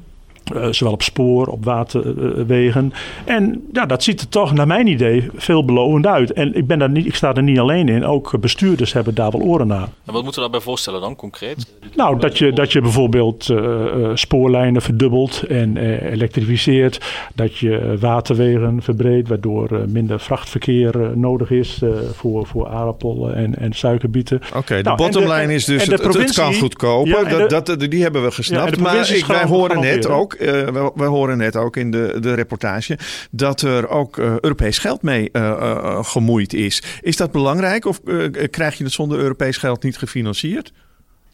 [0.56, 2.94] Uh, zowel op spoor, op waterwegen.
[3.26, 6.34] en ja, dat ziet er toch, naar mijn idee, veelbelovend uit.
[6.34, 8.06] En ik, ben daar niet, ik sta er niet alleen in.
[8.06, 9.88] Ook bestuurders hebben daar wel oren naar.
[10.06, 11.66] En wat moeten we daarbij voorstellen dan, concreet?
[11.96, 15.78] Nou, dat je, dat je bijvoorbeeld uh, spoorlijnen verdubbelt en
[16.12, 17.06] elektrificeert.
[17.36, 21.82] Dat je waterwegen verbreedt, waardoor minder vrachtverkeer nodig is
[22.14, 24.42] voor, voor aardappelen en, en suikerbieten.
[24.56, 27.30] Oké, de nou, bottomline is dus, het, het, kan goedkoper.
[27.30, 28.80] Ja, dat, dat, die hebben we gesnapt.
[28.80, 32.98] maar ik, wij horen net ook, uh, wij, horen net ook in de, de reportage
[33.32, 36.84] dat er ook uh, Europees geld mee uh, gemoeid is.
[37.02, 38.02] Is dat belangrijk of
[38.50, 40.74] krijg je het zonder Europees geld niet gefinancierd?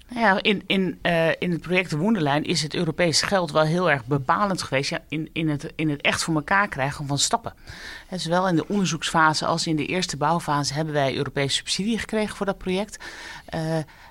[0.09, 0.99] Nou ja, in, in,
[1.39, 4.99] in het project de Woenderlijn is het Europees geld wel heel erg bepalend geweest ja,
[5.09, 7.53] in, in, het, in het echt voor elkaar krijgen van stappen.
[8.15, 12.45] Zowel in de onderzoeksfase als in de eerste bouwfase hebben wij Europese subsidie gekregen voor
[12.45, 13.03] dat project.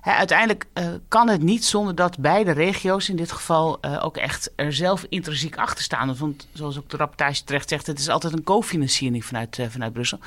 [0.01, 4.51] Hè, uiteindelijk uh, kan het niet zonder dat beide regio's in dit geval ook echt
[4.57, 6.17] er zelf intrinsiek achter staan.
[6.17, 10.19] Want zoals ook de rapportage terecht zegt, het is altijd een cofinanciering vanuit, vanuit Brussel.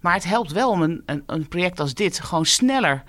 [0.00, 3.02] Maar het helpt wel om een, een, een project als dit gewoon sneller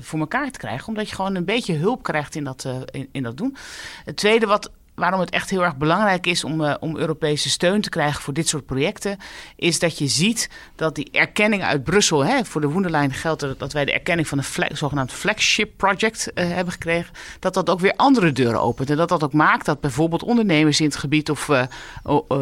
[0.00, 0.88] voor elkaar te krijgen.
[0.88, 3.56] Omdat je gewoon een beetje hulp krijgt in dat, in, in, dat doen.
[4.04, 7.80] Het tweede wat waarom het echt heel erg belangrijk is om, uh, om Europese steun
[7.80, 9.18] te krijgen voor dit soort projecten,
[9.56, 13.72] is dat je ziet dat die erkenning uit Brussel, hè, voor de Woenderlijn geldt dat
[13.72, 17.94] wij de erkenning van een zogenaamd flagship project uh, hebben gekregen, dat dat ook weer
[17.96, 18.90] andere deuren opent.
[18.90, 21.62] En dat dat ook maakt dat bijvoorbeeld ondernemers in het gebied, of, uh,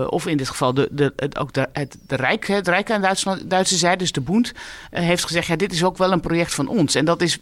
[0.06, 3.76] of in dit geval de, de, ook de, het, de Rijk, het Rijk aan Duitse
[3.76, 4.52] zijde, dus de Bund,
[4.90, 6.94] heeft gezegd, ja, dit is ook wel een project van ons.
[6.94, 7.38] En dat is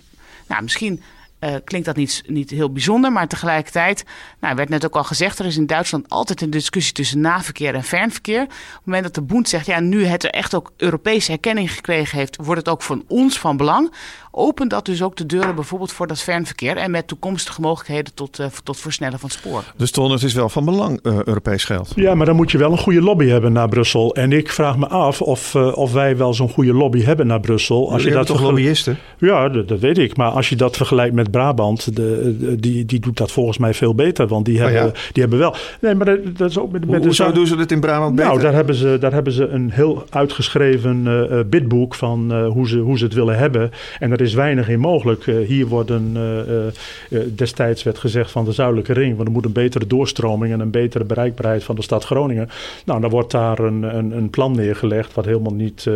[0.47, 1.03] nou, misschien
[1.40, 4.05] uh, klinkt dat niet, niet heel bijzonder, maar tegelijkertijd,
[4.40, 7.74] nou, werd net ook al gezegd, er is in Duitsland altijd een discussie tussen naverkeer
[7.74, 8.42] en fernverkeer.
[8.42, 11.72] Op het moment dat de Bund zegt, ja, nu het er echt ook Europese herkenning
[11.72, 13.90] gekregen heeft, wordt het ook van ons van belang
[14.38, 18.40] opent dat dus ook de deuren bijvoorbeeld voor dat fernverkeer en met toekomstige mogelijkheden tot,
[18.40, 19.64] uh, tot versnellen van het spoor.
[19.77, 21.92] Dus Ton, het is wel van belang, uh, Europees geld.
[21.94, 24.14] Ja, maar dan moet je wel een goede lobby hebben naar Brussel.
[24.14, 27.40] En ik vraag me af of, uh, of wij wel zo'n goede lobby hebben naar
[27.40, 27.92] Brussel.
[27.92, 28.98] Als je, je dat toch lobbyisten?
[29.18, 30.16] Ja, dat, dat, weet ik.
[30.16, 31.97] Maar als je dat vergelijkt met Brabant,
[32.62, 34.27] die, die doet dat volgens mij veel beter.
[34.27, 35.01] Want die hebben, oh ja.
[35.12, 35.55] die hebben wel.
[35.81, 38.31] Nee, maar dat, dat is ook met, met Hoezo doen ze dit in Brabant beter?
[38.31, 41.07] Nou, daar hebben ze, daar hebben ze een heel uitgeschreven
[41.51, 43.71] bidboek van hoe, ze, hoe ze het willen hebben.
[43.99, 45.27] En er is weinig in mogelijk.
[45.27, 46.73] Eh, hier worden eh, eh,
[47.35, 50.71] destijds werd gezegd van de zuidelijke ring, want er moet een betere doorstroming en een
[50.71, 52.49] betere bereikbaarheid van de stad Groningen.
[52.85, 55.87] Nou, dan wordt daar een, een, een plan neergelegd wat helemaal niet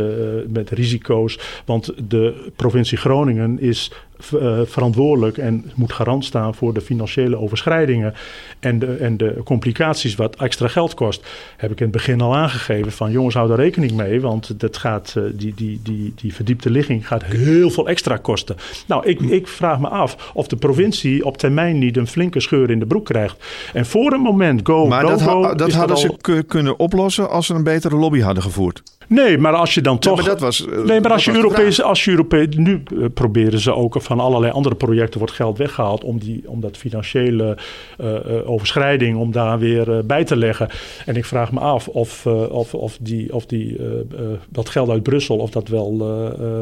[0.48, 3.92] met risico's, want de provincie Groningen is
[4.34, 8.14] uh, verantwoordelijk en moet garant staan voor de financiële overschrijdingen
[8.60, 11.26] en de, en de complicaties wat extra geld kost.
[11.56, 14.76] Heb ik in het begin al aangegeven van jongens, hou daar rekening mee, want dat
[14.76, 18.56] gaat, uh, die, die, die, die verdiepte ligging gaat heel veel extra kosten.
[18.86, 22.70] Nou, ik, ik vraag me af of de provincie op termijn niet een flinke scheur
[22.70, 23.44] in de broek krijgt.
[23.72, 26.02] En voor een moment go, maar go, dat, go, ha dat hadden al...
[26.02, 28.82] ze kunnen oplossen als ze een betere lobby hadden gevoerd.
[29.12, 30.16] Nee, maar als je dan toch.
[30.16, 32.56] Ja, maar dat was, uh, nee, maar als je Europees, als je Europees.
[32.56, 36.60] Nu uh, proberen ze ook van allerlei andere projecten wordt geld weggehaald om, die, om
[36.60, 37.58] dat financiële
[38.00, 40.68] uh, overschrijding, om daar weer bij te leggen.
[41.06, 43.80] En ik vraag me af of, of, of, die, of die,
[44.48, 45.92] dat geld uit Brussel, of dat wel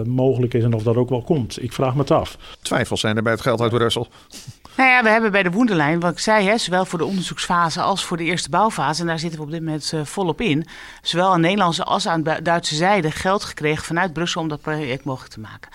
[0.06, 1.62] mogelijk is en of dat ook wel komt.
[1.62, 2.38] Ik vraag me het af.
[2.62, 4.08] Twijfels zijn er bij het geld uit Brussel.
[4.80, 7.80] Nou ja, we hebben bij de Woenderlijn, wat ik zei, hè, zowel voor de onderzoeksfase
[7.80, 10.66] als voor de eerste bouwfase, en daar zitten we op dit moment uh, volop in,
[11.02, 15.32] zowel aan Nederlandse als aan Duitse zijde geld gekregen vanuit Brussel om dat project mogelijk
[15.32, 15.70] te maken.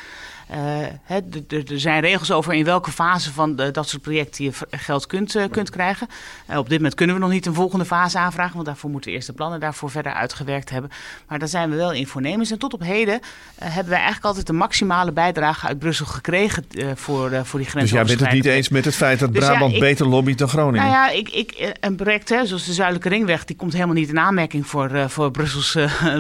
[0.52, 5.08] Uh, er zijn regels over in welke fase van de, dat soort projecten je geld
[5.08, 6.08] kunt, uh, kunt krijgen.
[6.50, 9.10] Uh, op dit moment kunnen we nog niet een volgende fase aanvragen, want daarvoor moeten
[9.10, 10.92] we eerst de plannen daarvoor verder uitgewerkt hebben.
[11.28, 12.52] Maar daar zijn we wel in voornemens.
[12.52, 13.20] En tot op heden
[13.56, 17.80] hebben wij eigenlijk altijd de maximale bijdrage uit Brussel gekregen voor, voor die grenzen.
[17.80, 20.08] Dus jij bent het niet eens met het feit dat dus Brabant ja, ik, beter
[20.08, 20.88] lobbyt dan Groningen?
[20.88, 24.10] Nou ja, ik, ik, een project hè, zoals de Zuidelijke Ringweg, die komt helemaal niet
[24.10, 25.78] in aanmerking voor, voor Brussels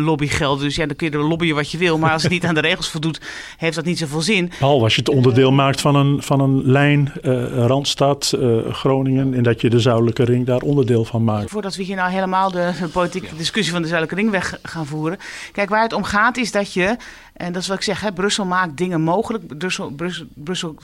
[0.10, 0.60] lobbygeld.
[0.60, 2.54] Dus ja, dan kun je er lobbyen wat je wil, maar als het niet aan
[2.54, 3.22] de regels voldoet,
[3.58, 4.52] heeft dat niet zoveel zin.
[4.60, 9.34] Behalve als je het onderdeel maakt van een, van een lijn uh, Randstad, uh, Groningen.
[9.34, 11.50] En dat je de Zuidelijke Ring daar onderdeel van maakt.
[11.50, 14.86] Voordat we hier nou helemaal de, de politieke discussie van de Zuidelijke Ring weg gaan
[14.86, 15.18] voeren.
[15.52, 16.96] Kijk, waar het om gaat is dat je
[17.36, 19.58] en dat is wat ik zeg, hè, Brussel maakt dingen mogelijk.
[19.58, 20.76] Brussel, Brussel, Brussel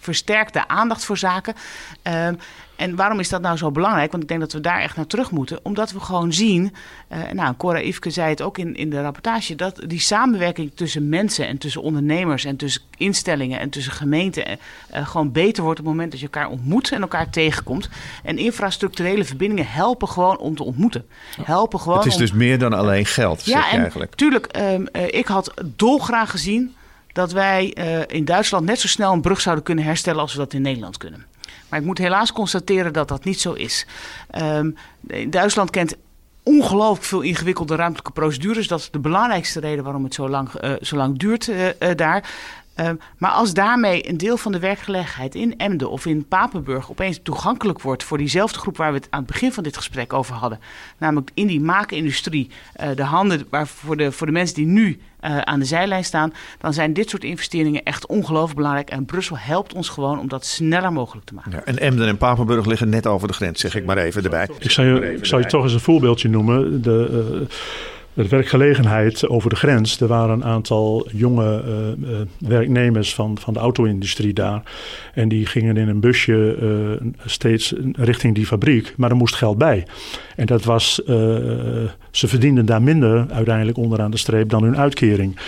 [0.00, 1.54] versterkt de aandacht voor zaken.
[2.02, 2.38] Um,
[2.76, 4.10] en waarom is dat nou zo belangrijk?
[4.10, 5.58] Want ik denk dat we daar echt naar terug moeten.
[5.62, 6.74] Omdat we gewoon zien,
[7.12, 11.08] uh, nou, Cora Ifke zei het ook in, in de rapportage, dat die samenwerking tussen
[11.08, 15.84] mensen en tussen ondernemers en tussen instellingen en tussen gemeenten uh, gewoon beter wordt op
[15.84, 17.88] het moment dat je elkaar ontmoet en elkaar tegenkomt.
[18.22, 21.06] En infrastructurele verbindingen helpen gewoon om te ontmoeten.
[21.42, 21.98] Helpen gewoon.
[21.98, 24.14] Het is om, dus meer dan alleen geld, ja, zeg je eigenlijk.
[24.14, 25.54] Tuurlijk, um, uh, ik had
[25.86, 26.74] dolgraag gezien
[27.12, 27.66] dat wij
[28.08, 30.96] in Duitsland net zo snel een brug zouden kunnen herstellen als we dat in Nederland
[30.96, 31.26] kunnen.
[31.68, 33.86] Maar ik moet helaas constateren dat dat niet zo is.
[34.42, 34.76] Um,
[35.28, 35.96] Duitsland kent
[36.42, 38.68] ongelooflijk veel ingewikkelde ruimtelijke procedures.
[38.68, 40.50] Dat is de belangrijkste reden waarom het zo lang,
[40.90, 42.30] lang duurt uh, daar.
[42.76, 47.20] Ehm, maar als daarmee een deel van de werkgelegenheid in Emden of in Papenburg opeens
[47.22, 50.34] toegankelijk wordt voor diezelfde groep waar we het aan het begin van dit gesprek over
[50.34, 50.58] hadden,
[50.98, 55.00] namelijk in die maakindustrie, uh, de handen waar voor, de, voor de mensen die nu
[55.24, 58.90] uh, aan de zijlijn staan, dan zijn dit soort investeringen echt ongelooflijk belangrijk.
[58.90, 61.52] En Brussel helpt ons gewoon om dat sneller mogelijk te maken.
[61.52, 64.48] Ja, en Emden en Papenburg liggen net over de grens, zeg ik maar even erbij.
[64.58, 66.82] Ik zou je, ik zou je toch eens een voorbeeldje noemen.
[66.82, 67.56] De, uh,
[68.16, 70.00] de werkgelegenheid over de grens.
[70.00, 74.62] Er waren een aantal jonge uh, uh, werknemers van, van de auto-industrie daar.
[75.14, 78.94] En die gingen in een busje uh, steeds richting die fabriek.
[78.96, 79.86] Maar er moest geld bij.
[80.36, 80.94] En dat was,
[82.10, 85.38] ze verdienden daar minder uiteindelijk onderaan de streep dan hun uitkering.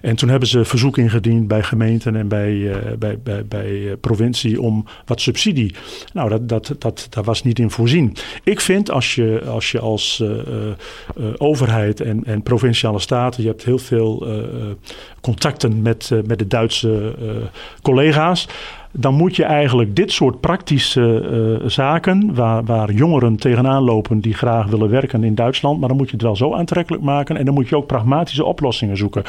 [0.00, 4.84] En toen hebben ze verzoek ingediend bij gemeenten en bij, bij, bij, bij provincie om
[5.04, 5.74] wat subsidie.
[6.12, 8.16] Nou, dat, dat, dat, dat was niet in voorzien.
[8.44, 10.24] Ik vind als je als, je als
[11.36, 13.42] overheid en en, provinciale staten.
[13.42, 14.26] Je hebt heel veel
[15.20, 17.14] contacten met, met de Duitse
[17.82, 18.48] collega's
[18.98, 21.28] dan moet je eigenlijk dit soort praktische
[21.62, 25.96] uh, zaken, waar, waar jongeren tegenaan lopen die graag willen werken in Duitsland, maar dan
[25.96, 29.22] moet je het wel zo aantrekkelijk maken en dan moet je ook pragmatische oplossingen zoeken.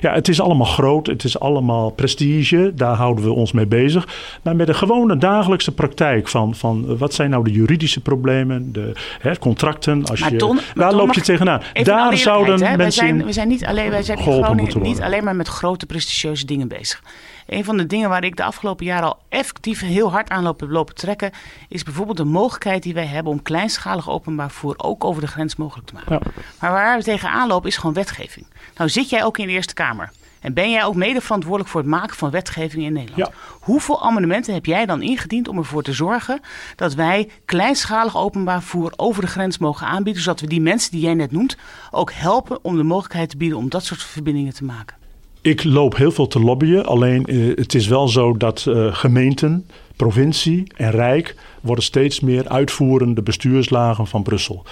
[0.00, 4.08] Ja, het is allemaal groot, het is allemaal prestige, daar houden we ons mee bezig.
[4.42, 8.92] Maar met de gewone dagelijkse praktijk van, van wat zijn nou de juridische problemen, de
[9.20, 11.60] hè, contracten, als je, Ton, daar loop je tegenaan.
[11.82, 12.76] Daar zouden hè?
[12.76, 15.86] mensen wij zijn, we zijn niet alleen, wij zijn Groningen niet alleen maar met grote
[15.86, 17.02] prestigieuze dingen bezig.
[17.50, 20.70] Een van de dingen waar ik de afgelopen jaren al effectief heel hard aan lopen,
[20.70, 21.32] lopen trekken,
[21.68, 25.56] is bijvoorbeeld de mogelijkheid die wij hebben om kleinschalig openbaar vervoer ook over de grens
[25.56, 26.20] mogelijk te maken.
[26.24, 26.42] Ja.
[26.60, 28.46] Maar waar we tegenaan lopen is gewoon wetgeving.
[28.76, 30.10] Nou zit jij ook in de Eerste Kamer.
[30.40, 33.32] En ben jij ook mede verantwoordelijk voor het maken van wetgeving in Nederland?
[33.32, 33.38] Ja.
[33.60, 36.40] Hoeveel amendementen heb jij dan ingediend om ervoor te zorgen
[36.76, 41.00] dat wij kleinschalig openbaar vervoer over de grens mogen aanbieden, zodat we die mensen die
[41.00, 41.56] jij net noemt
[41.90, 44.99] ook helpen om de mogelijkheid te bieden om dat soort verbindingen te maken?
[45.42, 46.86] Ik loop heel veel te lobbyen.
[46.86, 52.48] Alleen uh, het is wel zo dat uh, gemeenten, provincie en Rijk worden steeds meer
[52.48, 54.62] uitvoerende bestuurslagen van Brussel.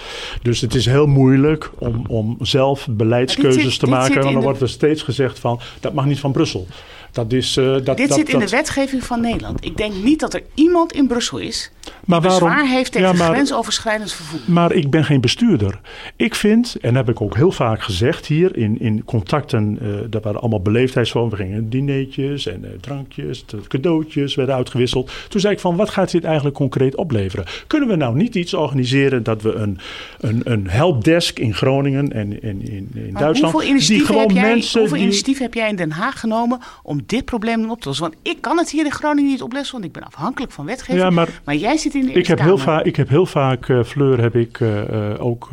[0.41, 4.13] Dus het is heel moeilijk om, om zelf beleidskeuzes zit, te maken.
[4.13, 4.41] Want dan de...
[4.41, 6.67] wordt er steeds gezegd van dat mag niet van Brussel.
[7.11, 8.49] Dat is, uh, dat, Dit dat, zit in dat...
[8.49, 9.65] de wetgeving van Nederland.
[9.65, 12.39] Ik denk niet dat er iemand in Brussel is die maar waarom?
[12.39, 14.39] bezwaar heeft tegen ja, maar, grensoverschrijdend vervoer.
[14.45, 15.79] Maar ik ben geen bestuurder.
[16.15, 20.23] Ik vind, en heb ik ook heel vaak gezegd hier in, in contacten, uh, dat
[20.23, 21.31] waren allemaal beleefdheidsvormen.
[21.31, 25.11] We gingen dineetjes en uh, drankjes, cadeautjes werden uitgewisseld.
[25.27, 27.45] Toen zei ik van, wat gaat dit eigenlijk concreet opleveren?
[27.67, 29.77] Kunnen we nou niet iets organiseren dat we een,
[30.19, 33.53] een, een helpdesk in Groningen en in, in, in Duitsland...
[33.53, 35.05] Hoeveel initiatief, die gewoon heb, jij, mensen hoeveel die...
[35.05, 38.05] initiatief heb jij in Den Haag genomen om dit probleem dan op te lossen?
[38.09, 40.99] Want ik kan het hier in Groningen niet oplossen, want ik ben afhankelijk van wetgeving.
[40.99, 42.53] Ja, maar, maar jij zit in de Eerste ik heb, Kamer.
[42.53, 45.49] heel vaak, ik heb heel vaak, uh, Fleur, heb ik uh, uh, ook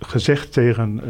[0.00, 1.00] gezegd tegen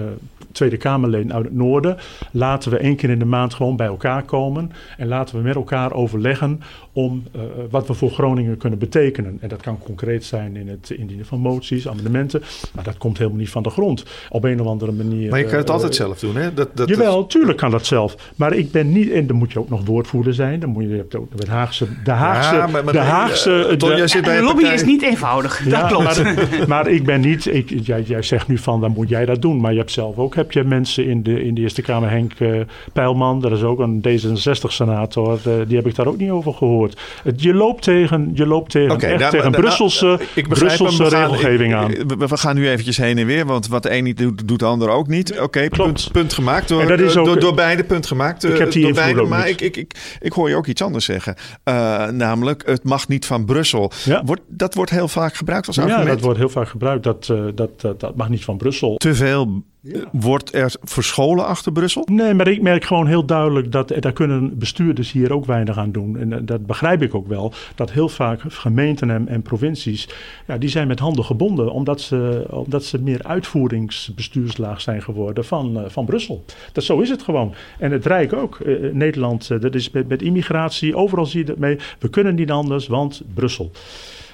[0.53, 1.97] Tweede Kamerleden uit het noorden.
[2.31, 4.73] Laten we één keer in de maand gewoon bij elkaar komen.
[4.97, 6.61] En laten we met elkaar overleggen
[6.93, 7.23] om
[7.71, 9.39] wat we voor Groningen kunnen betekenen.
[9.41, 12.43] En dat kan concreet zijn in het indienen van moties, amendementen.
[12.75, 14.05] Maar dat komt helemaal niet van de grond.
[14.29, 15.31] Op een of andere manier.
[15.31, 16.55] Maar je kan het altijd zelf doen, hè?
[16.55, 18.33] Dat, dat, jawel, tuurlijk kan dat zelf.
[18.37, 19.08] Maar ik ben niet.
[19.13, 20.61] En dan moet je ook nog woordvoerder zijn.
[20.61, 21.87] Dan moet je, je hebt ook de Haagse.
[22.05, 22.55] De Haagse.
[22.55, 23.51] Ja, maar, maar de Haagse.
[23.51, 24.75] Uh, Ton, de, de lobby partij...
[24.75, 25.65] is niet eenvoudig.
[25.65, 26.23] Ja, dat klopt.
[26.23, 27.47] Maar, maar, ik ben niet.
[27.47, 29.61] Ik, jij, jij, zegt nu van dan moet jij dat doen.
[29.61, 30.35] Maar je hebt zelf ook.
[30.35, 32.11] Heb je mensen in de, in de Eerste Kamer.
[32.11, 32.61] Henk uh,
[32.93, 33.41] Pijlman.
[33.41, 35.39] Dat is ook een D66-senator.
[35.47, 37.01] Uh, die heb ik daar ook niet over gehoord.
[37.37, 38.31] Je loopt tegen.
[38.35, 41.75] Je loopt tegen, okay, echt nou, tegen nou, Brusselse, ik Brusselse hem, we gaan, regelgeving
[41.75, 41.91] aan.
[41.91, 43.47] Ik, we, we, gaan nu eventjes heen en weer.
[43.47, 45.33] Want wat de een niet doet, doet de ander ook niet.
[45.33, 46.69] Oké, okay, punt, punt gemaakt.
[46.69, 48.45] Door, dat is ook, door, door beide punt gemaakt.
[48.45, 51.35] Ik heb die beide, maar ik, ik, ik, ik hoor je ook iets anders zeggen.
[51.65, 53.93] Uh, namelijk, het mag niet van Brussel.
[54.05, 54.25] Ja.
[54.25, 56.05] Wordt, dat wordt heel vaak gebruikt als argument.
[56.05, 57.05] Ja, dat wordt heel vaak gebruikt.
[57.05, 58.97] Dat, uh, dat, dat, dat mag niet van Brussel.
[58.97, 60.05] Te veel ja.
[60.13, 62.07] Wordt er verscholen achter Brussel?
[62.11, 65.93] Nee, maar ik merk gewoon heel duidelijk dat daar kunnen bestuurders hier ook weinig aan
[65.93, 66.19] doen.
[66.19, 67.53] En dat begrijp ik ook wel.
[67.75, 70.09] Dat heel vaak gemeenten en, en provincies,
[70.47, 71.73] ja, die zijn met handen gebonden.
[71.73, 76.45] Omdat ze, omdat ze meer uitvoeringsbestuurslaag zijn geworden van, uh, van Brussel.
[76.73, 77.55] Dat, zo is het gewoon.
[77.79, 78.59] En het Rijk ook.
[78.59, 81.79] Uh, Nederland, dat is met, met immigratie, overal zie je dat mee.
[81.99, 83.71] We kunnen niet anders, want Brussel.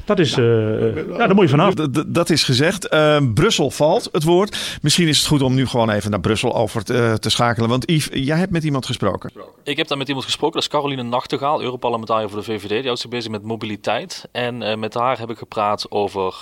[0.05, 1.75] Dat is, nou, uh, ja, daar moet je vanaf.
[2.07, 2.93] Dat is gezegd.
[2.93, 4.79] Uh, Brussel valt, het woord.
[4.83, 7.69] Misschien is het goed om nu gewoon even naar Brussel over te, uh, te schakelen.
[7.69, 9.31] Want Yves, jij hebt met iemand gesproken.
[9.63, 10.55] Ik heb daar met iemand gesproken.
[10.55, 12.69] Dat is Caroline Nachtegaal, Europarlementariër voor de VVD.
[12.69, 14.29] Die houdt zich bezig met mobiliteit.
[14.33, 16.35] En uh, met haar heb ik gepraat over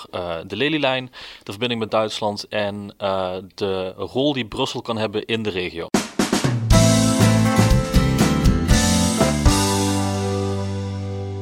[0.47, 1.11] de Lelylijn,
[1.43, 2.93] de verbinding met Duitsland en
[3.55, 5.87] de rol die Brussel kan hebben in de regio.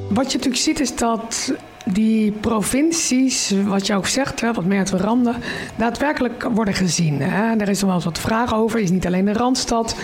[0.10, 1.54] Wat je natuurlijk ziet is dat
[1.86, 5.36] die provincies, wat je ook zegt, wat meer de randen,
[5.76, 7.22] daadwerkelijk worden gezien.
[7.22, 7.56] Hè?
[7.58, 8.80] Er is nog wel eens wat vraag over.
[8.80, 9.96] Is niet alleen de Randstad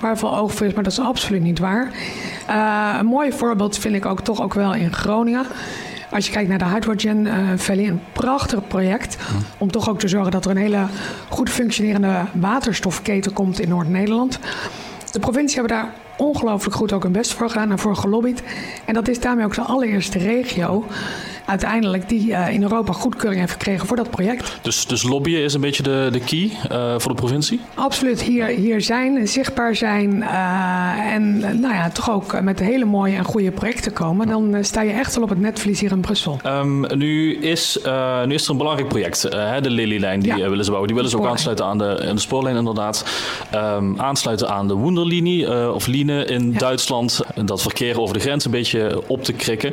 [0.00, 1.90] waar veel oog voor is, maar dat is absoluut niet waar.
[2.50, 5.46] Uh, een mooi voorbeeld vind ik ook toch ook wel in Groningen.
[6.10, 9.16] Als je kijkt naar de Hydrogen uh, Valley, een prachtig project.
[9.58, 10.86] Om toch ook te zorgen dat er een hele
[11.28, 14.38] goed functionerende waterstofketen komt in Noord-Nederland.
[15.12, 18.42] De provincie hebben daar ongelooflijk goed ook hun best voor gedaan en voor gelobbyd.
[18.84, 20.84] En dat is daarmee ook de allereerste regio
[21.48, 24.58] uiteindelijk die uh, in Europa goedkeuring heeft gekregen voor dat project.
[24.62, 27.60] Dus, dus lobbyen is een beetje de, de key uh, voor de provincie?
[27.74, 28.22] Absoluut.
[28.22, 33.24] Hier, hier zijn, zichtbaar zijn uh, en nou ja, toch ook met hele mooie en
[33.24, 34.26] goede projecten komen.
[34.26, 36.40] Dan sta je echt wel op het netvlies hier in Brussel.
[36.46, 37.78] Um, nu, is,
[38.26, 39.22] nu is er een belangrijk project,
[39.62, 40.48] de Lelylijn, die ja.
[40.48, 40.86] willen ze bouwen.
[40.86, 43.04] Die willen ze ook aansluiten aan de, aan de spoorlijn inderdaad.
[43.54, 46.58] Um, aansluiten aan de Wunderlinie of Line in ja.
[46.58, 47.20] Duitsland.
[47.44, 49.72] Dat verkeer over de grens een beetje op te krikken.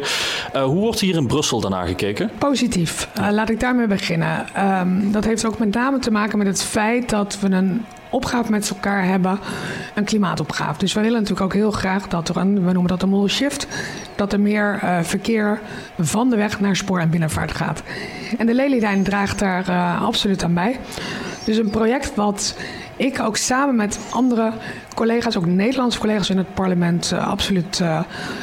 [0.54, 2.32] hoe wordt hier in Brussel gekeken?
[2.38, 3.10] Positief.
[3.19, 4.45] Uh, laat ik daarmee beginnen.
[4.80, 8.51] Um, dat heeft ook met name te maken met het feit dat we een opgave
[8.51, 9.39] met elkaar hebben,
[9.95, 10.80] een klimaatopgave.
[10.80, 13.30] Dus we willen natuurlijk ook heel graag dat er een, we noemen dat een model
[13.30, 13.67] shift,
[14.15, 15.60] dat er meer uh, verkeer
[15.99, 17.84] van de weg naar spoor en binnenvaart gaat.
[18.38, 20.80] En de Lelylijn draagt daar uh, absoluut aan bij.
[21.45, 22.56] Dus een project wat
[22.95, 24.51] ik ook samen met andere
[24.96, 28.00] collega's, ook Nederlandse collega's in het parlement, uh, absoluut, uh,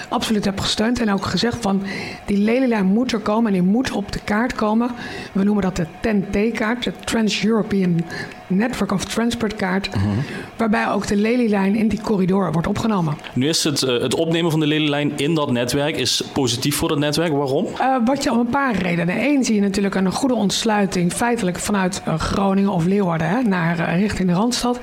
[0.09, 1.01] absoluut heb gesteund.
[1.01, 1.83] En ook gezegd van
[2.27, 4.91] die lelylijn moet er komen en die moet op de kaart komen.
[5.33, 8.01] We noemen dat de TEN-T-kaart, de Trans-European
[8.47, 9.87] Network of Transport kaart.
[9.87, 10.11] Uh -huh.
[10.57, 13.17] Waarbij ook de lelylijn in die corridor wordt opgenomen.
[13.35, 16.89] Nu is het, uh, het opnemen van de lelylijn in dat netwerk is positief voor
[16.89, 17.33] dat netwerk.
[17.33, 17.67] Waarom?
[18.05, 19.21] wat je om een paar redenen.
[19.21, 24.29] Eén zie je natuurlijk een goede ontsluiting feitelijk vanuit Groningen of Leeuwarden hè, naar richting
[24.29, 24.81] de Randstad.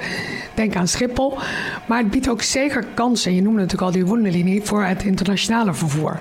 [0.53, 1.37] Denk aan Schiphol.
[1.85, 3.35] Maar het biedt ook zeker kansen.
[3.35, 6.19] Je noemde natuurlijk al die Wunderlinie voor het internationale vervoer.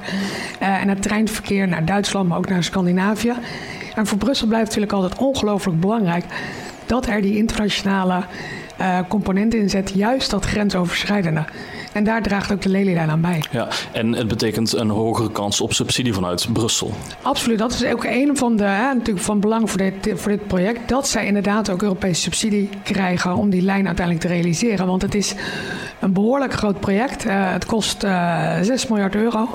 [0.62, 3.32] Uh, en het treinverkeer naar Duitsland, maar ook naar Scandinavië.
[3.94, 6.24] En voor Brussel blijft natuurlijk altijd ongelooflijk belangrijk
[6.86, 8.22] dat er die internationale
[8.80, 11.44] uh, component in zit, juist dat grensoverschrijdende.
[11.98, 13.42] En daar draagt ook de lelylijn aan bij.
[13.50, 16.92] Ja, en het betekent een hogere kans op subsidie vanuit Brussel.
[17.22, 20.46] Absoluut, dat is ook een van de hè, natuurlijk van belang voor dit, voor dit
[20.46, 20.88] project.
[20.88, 24.86] Dat zij inderdaad ook Europese subsidie krijgen om die lijn uiteindelijk te realiseren.
[24.86, 25.34] Want het is
[26.00, 27.26] een behoorlijk groot project.
[27.26, 29.48] Uh, het kost uh, 6 miljard euro.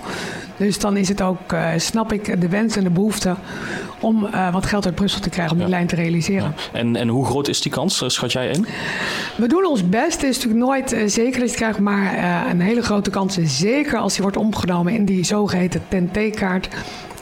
[0.58, 3.36] Dus dan is het ook, uh, snap ik, de wens en de behoefte
[4.00, 5.66] om uh, wat geld uit Brussel te krijgen om ja.
[5.66, 6.54] die lijn te realiseren.
[6.72, 6.80] Ja.
[6.80, 8.66] En, en hoe groot is die kans, schat jij in?
[9.36, 10.22] We doen ons best.
[10.22, 12.18] Het is natuurlijk nooit uh, zeker dat je krijgt, maar
[12.50, 16.70] een hele grote kans is zeker als die wordt omgenomen in die zogeheten TNT-kaart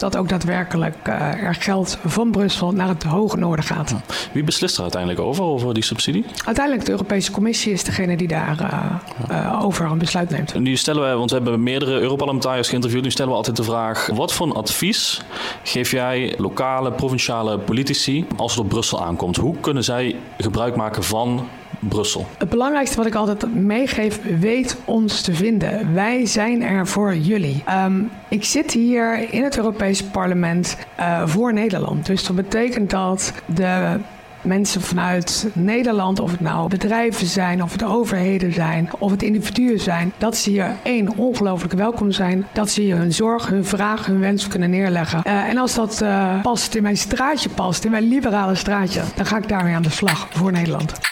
[0.02, 3.96] dat ook daadwerkelijk uh, er geld van Brussel naar het hoge noorden gaat.
[4.32, 6.26] Wie beslist er uiteindelijk over, over die subsidie?
[6.46, 10.60] Uiteindelijk de Europese Commissie is degene die daar uh, uh, over een besluit neemt.
[10.60, 14.08] Nu stellen wij, want we hebben meerdere Europarlementariërs geïnterviewd, nu stellen we altijd de vraag,
[14.14, 15.22] wat voor advies
[15.64, 19.38] geef jij lokale, provinciale politici als het op Brussel aankomt?
[19.38, 21.48] Hoe kunnen zij gebruik maken van
[21.80, 22.26] Brussel?
[22.38, 25.94] Het belangrijkste wat ik altijd meegeef, weet ons te vinden.
[25.94, 27.64] Wij zijn er voor jullie.
[27.86, 32.06] Um, ik zit hier in het Europese parlement uh, voor Nederland.
[32.06, 34.00] Dus dat betekent dat de
[34.42, 39.80] mensen vanuit Nederland, of het nou bedrijven zijn, of het overheden zijn, of het individuen
[39.80, 42.46] zijn, dat ze hier één ongelooflijk welkom zijn.
[42.52, 45.22] Dat ze hier hun zorg, hun vraag, hun wens kunnen neerleggen.
[45.28, 49.26] Uh, en als dat uh, past in mijn straatje past, in mijn liberale straatje, dan
[49.26, 51.11] ga ik daarmee aan de slag voor Nederland.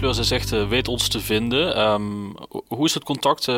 [0.00, 1.80] Fleur, ze zegt, uh, weet ons te vinden.
[1.80, 2.34] Um,
[2.66, 3.56] hoe is het contact uh,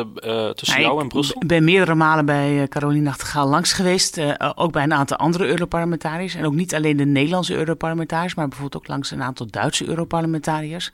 [0.49, 1.41] tussen nou, jou en Brussel?
[1.41, 4.19] Ik ben meerdere malen bij Caroline Nachtegaal langs geweest.
[4.55, 6.35] Ook bij een aantal andere Europarlementariërs.
[6.35, 10.91] En ook niet alleen de Nederlandse Europarlementariërs, maar bijvoorbeeld ook langs een aantal Duitse Europarlementariërs.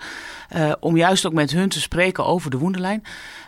[0.80, 3.04] om juist ook met hun te spreken over de Woenderlijn.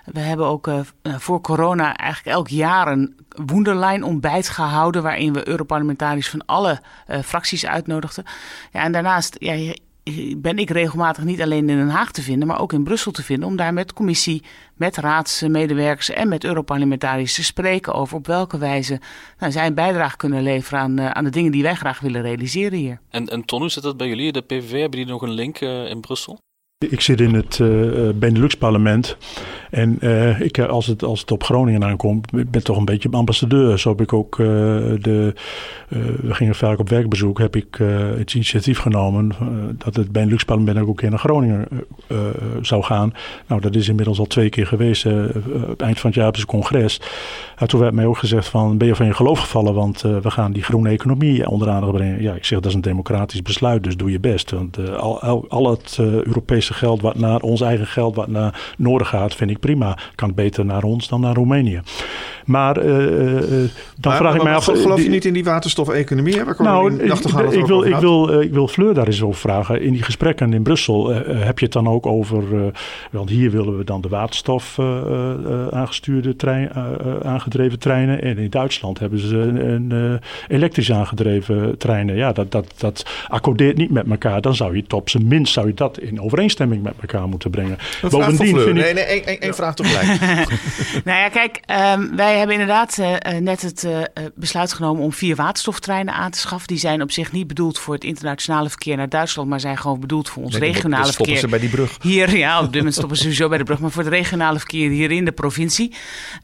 [0.05, 0.69] We hebben ook
[1.03, 5.03] voor corona eigenlijk elk jaar een Woenderlijn ontbijt gehouden.
[5.03, 6.81] Waarin we Europarlementariërs van alle
[7.23, 8.23] fracties uitnodigden.
[8.71, 9.35] Ja, en daarnaast...
[9.39, 9.73] Ja,
[10.37, 13.23] ben ik regelmatig niet alleen in Den Haag te vinden, maar ook in Brussel te
[13.23, 13.47] vinden.
[13.47, 14.43] Om daar met commissie,
[14.75, 18.99] met raadsmedewerkers en met Europarlementariërs te spreken over op welke wijze
[19.39, 22.21] nou, zij een bijdrage kunnen leveren aan, uh, aan de dingen die wij graag willen
[22.21, 22.99] realiseren hier.
[23.09, 24.31] En, en Ton, hoe zit dat bij jullie?
[24.31, 26.39] De PVV, hebben die nog een link uh, in Brussel?
[26.89, 29.17] Ik zit in het uh, Benelux-parlement
[29.69, 33.09] En uh, ik, als, het, als het op Groningen aankomt, ik ben toch een beetje
[33.11, 33.79] ambassadeur.
[33.79, 35.33] Zo heb ik ook de.
[36.21, 37.39] We gingen vaak op werkbezoek.
[37.39, 37.75] Heb ik
[38.17, 39.31] het initiatief genomen
[39.77, 41.67] dat het bij een luxe parlement ook een keer naar Groningen
[42.61, 43.13] zou gaan.
[43.47, 45.03] Nou, dat is inmiddels al twee keer geweest.
[45.03, 47.01] het eind van het jaar op het congres.
[47.65, 49.73] Toen werd mij ook gezegd: van, Ben je van je geloof gevallen?
[49.73, 52.21] Want we gaan die groene economie onder aandacht brengen.
[52.21, 54.51] Ja, ik zeg dat is een democratisch besluit, dus doe je best.
[54.51, 59.07] Want al, al, al, het Europese geld wat naar ons eigen geld wat naar Noorden
[59.07, 59.97] gaat, vind ik prima.
[60.15, 61.81] Kan beter naar ons dan naar Roemenië.
[62.45, 64.65] Maar dan vraag ik mij af...
[64.65, 66.41] Geloof je niet in die waterstof-economie?
[66.57, 67.13] Nou, ik,
[67.51, 69.81] ik, wil, ik, wil, ik wil Fleur daar eens over vragen.
[69.81, 72.43] In die gesprekken in Brussel heb je het dan ook over...
[73.11, 74.79] want hier willen we dan de waterstof
[75.71, 76.71] aangestuurde trein,
[77.51, 78.21] aangedreven treinen.
[78.21, 82.15] En in Duitsland hebben ze een, een elektrisch aangedreven treinen.
[82.15, 84.41] Ja, dat, dat, dat accordeert niet met elkaar.
[84.41, 87.49] Dan zou je het op zijn minst zou je dat in overeenstemming met elkaar moeten
[87.49, 87.77] brengen.
[88.01, 88.83] Bovendien vind ik...
[88.83, 90.19] Nee, nee, één, één vraag tegelijk.
[91.05, 91.59] nou ja, kijk,
[91.97, 93.97] um, wij hebben inderdaad uh, net het uh,
[94.35, 96.67] besluit genomen om vier waterstoftreinen aan te schaffen.
[96.67, 99.99] Die zijn op zich niet bedoeld voor het internationale verkeer naar Duitsland, maar zijn gewoon
[99.99, 101.37] bedoeld voor ons nee, regionale verkeer.
[101.37, 101.97] ze bij die brug.
[102.01, 104.57] Hier, ja, op dit moment stoppen ze sowieso bij de brug, maar voor het regionale
[104.57, 105.93] verkeer hier in de provincie.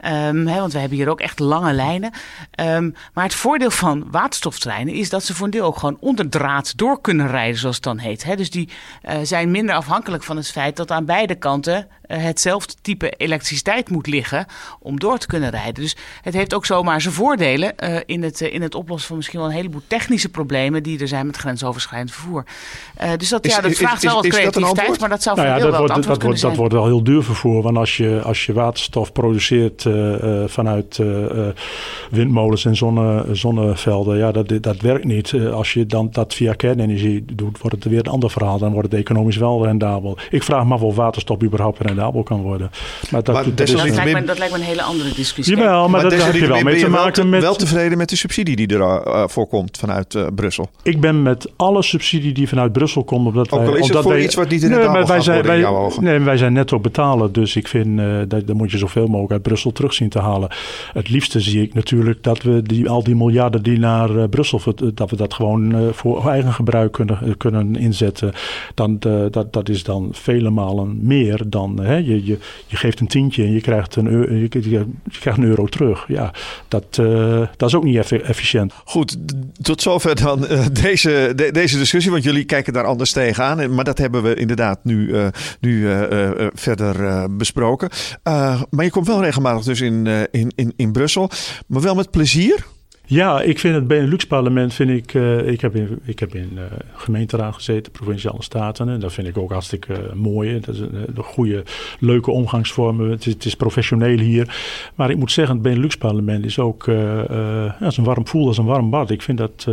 [0.04, 2.12] Um, hè, want we hebben hier ook echt lange lijnen.
[2.60, 6.28] Um, maar het voordeel van waterstoftreinen is dat ze voor een deel ook gewoon onder
[6.28, 8.24] draad door kunnen rijden, zoals het dan heet.
[8.24, 8.36] Hè.
[8.36, 8.68] Dus die
[9.08, 14.06] uh, zijn minder afhankelijk van het feit dat aan beide kanten hetzelfde type elektriciteit moet
[14.06, 14.46] liggen
[14.80, 15.74] om door te kunnen rijden.
[15.74, 19.16] Dus het heeft ook zomaar zijn voordelen uh, in, het, uh, in het oplossen van
[19.16, 22.44] misschien wel een heleboel technische problemen die er zijn met grensoverschrijdend vervoer.
[23.02, 25.48] Uh, dus dat, is, ja, dat vraagt is, wel wat creativiteit, maar dat zou nou
[25.48, 28.20] ja, dat wordt, dat, wordt, wordt, dat wordt wel heel duur vervoer, want als je,
[28.22, 29.86] als je waterstof produceert
[30.46, 30.87] vanuit
[32.10, 35.34] windmolens en zonne, zonnevelden, ja, dat, dat werkt niet.
[35.52, 38.58] als je dan dat via kernenergie doet, wordt het weer een ander verhaal.
[38.58, 40.18] Dan wordt het economisch wel rendabel.
[40.30, 42.70] Ik vraag me af of waterstof überhaupt rendabel kan worden.
[43.10, 45.56] Maar dat, maar dat, dat, lijkt me, dat lijkt me een hele andere discussie.
[45.56, 47.42] Jawel, maar, maar dat, heb je wel mee te maken wel, met...
[47.42, 50.70] wel tevreden met de subsidie die er uh, voor komt vanuit uh, Brussel?
[50.82, 53.26] Ik ben met alle subsidie die vanuit Brussel komt...
[53.26, 55.20] Omdat Ook wij, is omdat het voor wij, iets wat niet in nee, maar wij
[55.20, 56.04] zijn, wij, ogen.
[56.04, 57.32] Nee, wij zijn netto betalen.
[57.32, 60.18] Dus ik vind, uh, dat, dat moet je zoveel mogelijk uit Brussel terug zien te
[60.18, 60.48] halen.
[60.92, 64.60] Het liefste zie ik natuurlijk dat we die, al die miljarden die naar uh, Brussel...
[64.94, 68.32] dat we dat gewoon uh, voor eigen gebruik kunnen, kunnen inzetten.
[68.74, 68.98] Dan,
[69.30, 71.80] dat, dat is dan vele malen meer dan...
[71.80, 74.86] Hè, je, je, je geeft een tientje en je krijgt een, euro, je,
[75.20, 76.04] krijgt euro terug.
[76.08, 76.32] Ja,
[76.68, 76.94] dat,
[77.56, 78.72] dat is ook niet efficiënt.
[78.84, 79.16] Goed,
[79.62, 83.74] tot zover dan deze, de, deze discussie, want jullie kijken daar anders tegenaan.
[83.74, 85.14] Maar dat hebben we inderdaad nu,
[85.60, 85.88] nu
[86.54, 87.88] verder besproken.
[88.70, 91.30] maar je komt wel regelmatig dus in, in, in, in Brussel,
[91.66, 92.66] maar wel met plezier.
[93.10, 96.62] Ja, ik vind het Benelux-parlement, vind ik, uh, ik heb in, ik heb in uh,
[96.92, 98.88] gemeenteraad gezeten, provinciale staten.
[98.88, 100.60] En dat vind ik ook hartstikke uh, mooi.
[100.60, 101.62] Dat is een, goede,
[102.00, 103.10] leuke omgangsvormen.
[103.10, 104.56] Het is, professioneel hier.
[104.94, 108.64] Maar ik moet zeggen, het Benelux-parlement is ook, ja, is een warm voel als een
[108.64, 109.10] warm bad.
[109.10, 109.66] Ik vind dat,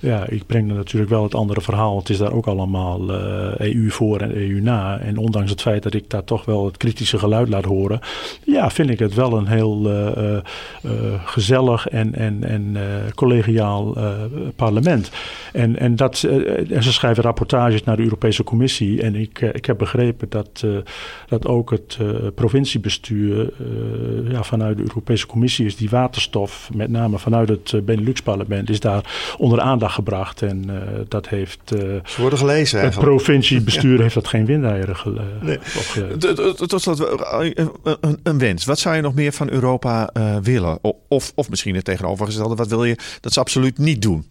[0.00, 1.98] ja, ik breng er natuurlijk wel het andere verhaal.
[1.98, 3.10] Het is daar ook allemaal
[3.58, 4.98] EU voor en EU na.
[4.98, 8.00] En ondanks het feit dat ik daar toch wel het kritische geluid laat horen,
[8.44, 9.90] ja, vind ik het wel een heel
[11.24, 12.82] gezellig en, en en uh,
[13.14, 14.10] collegiaal uh,
[14.56, 15.10] parlement.
[15.52, 19.02] En, en, dat, uh, en ze schrijven rapportages naar de Europese Commissie.
[19.02, 20.64] En ik, ik heb begrepen dat,
[21.28, 21.98] dat ook het
[22.34, 23.52] provinciebestuur
[24.28, 29.34] ja, vanuit de Europese Commissie is die waterstof, met name vanuit het Benelux-parlement, is daar
[29.38, 30.42] onder aandacht gebracht.
[30.42, 30.64] En
[31.08, 31.60] dat heeft.
[32.04, 32.80] Ze worden gelezen.
[32.80, 34.02] Het provinciebestuur ja.
[34.02, 35.58] heeft dat geen windeieren gele nee.
[36.66, 37.02] Tot slot
[38.22, 38.64] een, wens.
[38.64, 40.10] Wat zou je nog meer van Europa
[40.42, 40.78] willen?
[41.08, 41.88] Of, of misschien het
[42.36, 44.28] wat wil je dat ze absoluut niet doen?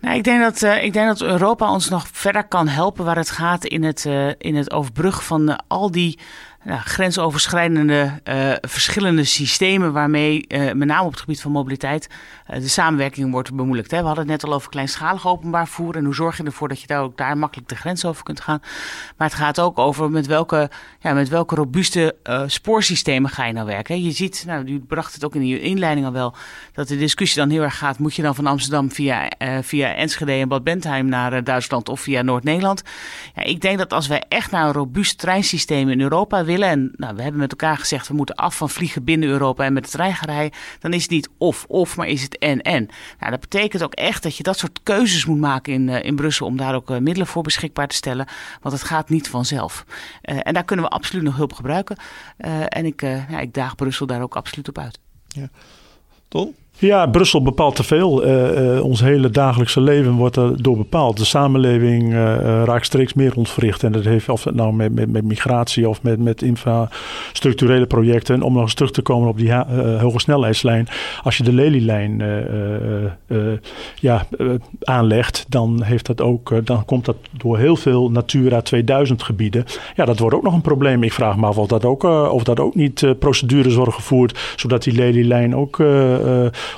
[0.00, 3.16] Nou, ik, denk dat, uh, ik denk dat Europa ons nog verder kan helpen waar
[3.16, 6.18] het gaat in het, uh, in het overbruggen van uh, al die
[6.64, 12.08] ja, grensoverschrijdende uh, verschillende systemen waarmee uh, met name op het gebied van mobiliteit
[12.50, 13.90] uh, de samenwerking wordt bemoeilijkt.
[13.90, 13.98] Hè.
[13.98, 16.80] We hadden het net al over kleinschalig openbaar voer en hoe zorg je ervoor dat
[16.80, 18.60] je daar ook daar makkelijk de grens over kunt gaan.
[19.16, 23.66] Maar het gaat ook over met welke, ja, met welke robuuste spoorsystemen ga je nou
[23.66, 24.02] werken.
[24.02, 26.34] Je ziet, nou, u bracht het ook in je inleiding al wel,
[26.72, 29.30] dat de discussie dan heel erg gaat, moet je dan van Amsterdam via,
[29.62, 32.82] via Enschede en Bad Bentheim naar Duitsland of via Noord-Nederland?
[33.34, 36.92] Ja, ik denk dat als wij echt naar een robuust treinsysteem in Europa willen en
[36.96, 39.84] nou, we hebben met elkaar gezegd, we moeten af van vliegen binnen Europa en met
[39.84, 40.52] het treingerij.
[40.78, 42.88] Dan is het niet of-of, maar is het en-en.
[43.18, 46.16] Nou, dat betekent ook echt dat je dat soort keuzes moet maken in, uh, in
[46.16, 48.26] Brussel om daar ook uh, middelen voor beschikbaar te stellen.
[48.60, 49.84] Want het gaat niet vanzelf.
[50.22, 51.96] Uh, en daar kunnen we absoluut nog hulp gebruiken.
[52.68, 54.98] en ik, ja, ik daag Brussel daar ook absoluut op uit.
[55.28, 55.48] Ja.
[56.78, 58.26] Ja, Brussel bepaalt te veel.
[58.26, 61.16] Uh, uh, ons hele dagelijkse leven wordt er door bepaald.
[61.16, 63.82] De samenleving uh, raakt steeds meer ontwricht.
[63.82, 68.42] En dat heeft of nou met, met, met migratie of met, met infrastructurele projecten.
[68.42, 69.52] Om nog eens terug te komen op die
[69.98, 70.88] hoge snelheidslijn.
[71.22, 72.22] Als je de Lelylijn
[73.94, 74.26] ja,
[74.80, 79.64] aanlegt, dan, heeft dat ook, dan komt dat door heel veel Natura 2000 gebieden.
[79.96, 81.02] Ja, dat wordt ook nog een probleem.
[81.02, 82.02] Ik vraag me af of dat ook,
[82.32, 84.54] of dat ook niet procedures worden gevoerd.
[84.56, 85.82] Zodat die Lelylijn ook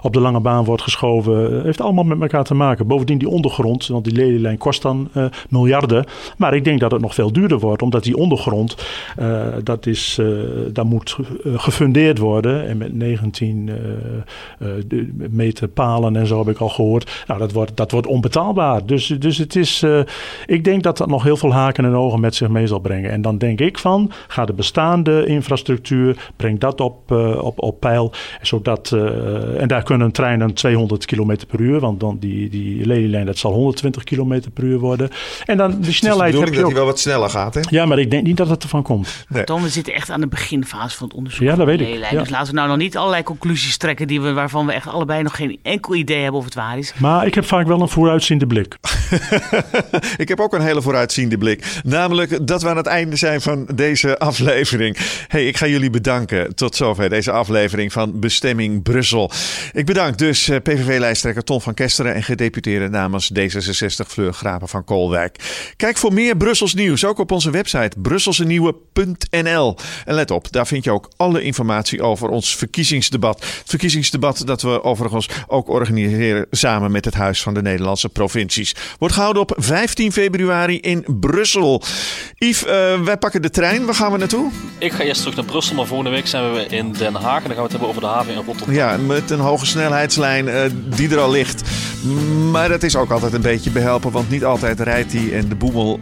[0.03, 1.63] op de lange baan wordt geschoven.
[1.63, 2.87] Heeft allemaal met elkaar te maken.
[2.87, 6.05] Bovendien die ondergrond, want die lelielijn kost dan uh, miljarden.
[6.37, 8.87] Maar ik denk dat het nog veel duurder wordt, omdat die ondergrond,
[9.19, 10.21] uh, dat is,
[10.73, 12.69] daar moet gefundeerd worden.
[12.69, 13.71] En met 19
[15.31, 17.25] meter palen en zo heb ik al gehoord.
[17.27, 18.87] Nou, dat wordt, dat wordt onbetaalbaar.
[18.87, 19.85] Dus, dus het is,
[20.47, 23.11] ik denk dat dat nog heel veel haken en ogen met zich mee zal brengen.
[23.11, 27.11] En dan denk ik van, ga de bestaande infrastructuur, breng dat op,
[27.41, 28.13] op, op peil.
[28.43, 28.93] Zodat,
[29.59, 33.53] en daar kunnen treinen 200 km per uur, want dan die, die lelielijn dat zal
[33.53, 35.11] 120 km per uur worden.
[35.45, 36.67] En dan de snelheid heb je dat ook.
[36.67, 37.61] hij wel wat sneller gaat, hè?
[37.69, 39.25] Ja, maar ik denk niet dat het ervan komt.
[39.29, 39.45] Nee.
[39.45, 41.43] Tom, we zitten echt aan de beginfase van het onderzoek.
[41.43, 42.11] Ja, dat weet ik.
[42.11, 42.21] Ja.
[42.21, 45.23] Dus laten we nou nog niet allerlei conclusies trekken die we, waarvan we echt allebei
[45.23, 46.95] nog geen enkel idee hebben of het waar is.
[46.99, 48.77] Maar ik heb vaak wel een vooruitziende blik.
[50.17, 51.81] ik heb ook een hele vooruitziende blik.
[51.85, 54.97] Namelijk dat we aan het einde zijn van deze aflevering.
[55.29, 56.55] Hey, ik ga jullie bedanken.
[56.55, 59.31] Tot zover deze aflevering van Bestemming Brussel.
[59.73, 64.85] Ik bedank dus eh, PVV-lijsttrekker Ton van Kesteren en gedeputeerde namens D66 Fleur Grapen van
[64.85, 65.37] Koolwijk.
[65.77, 69.77] Kijk voor meer Brussels nieuws ook op onze website brusselsenieuwe.nl.
[70.05, 73.41] En let op, daar vind je ook alle informatie over ons verkiezingsdebat.
[73.41, 78.75] Het verkiezingsdebat dat we overigens ook organiseren samen met het Huis van de Nederlandse Provincies.
[78.99, 81.83] Wordt gehouden op 15 februari in Brussel.
[82.35, 83.85] Yves, uh, wij pakken de trein.
[83.85, 84.51] Waar gaan we naartoe?
[84.79, 87.43] Ik ga eerst terug naar Brussel, maar volgende week zijn we in Den Haag.
[87.43, 88.75] En dan gaan we het hebben over de haven in Rotterdam.
[88.75, 90.61] Ja, met een hoge snelheidslijn uh,
[90.97, 91.63] die er al ligt.
[92.51, 95.55] Maar dat is ook altijd een beetje behelpen, want niet altijd rijdt die en de
[95.55, 96.01] boemel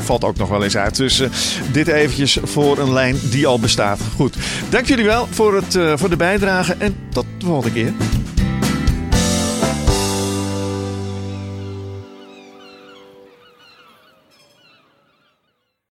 [0.00, 0.96] valt ook nog wel eens uit.
[0.96, 1.28] Dus uh,
[1.72, 4.00] dit eventjes voor een lijn die al bestaat.
[4.16, 4.36] Goed,
[4.68, 7.92] dank jullie wel voor, het, voor de bijdrage en tot de volgende keer.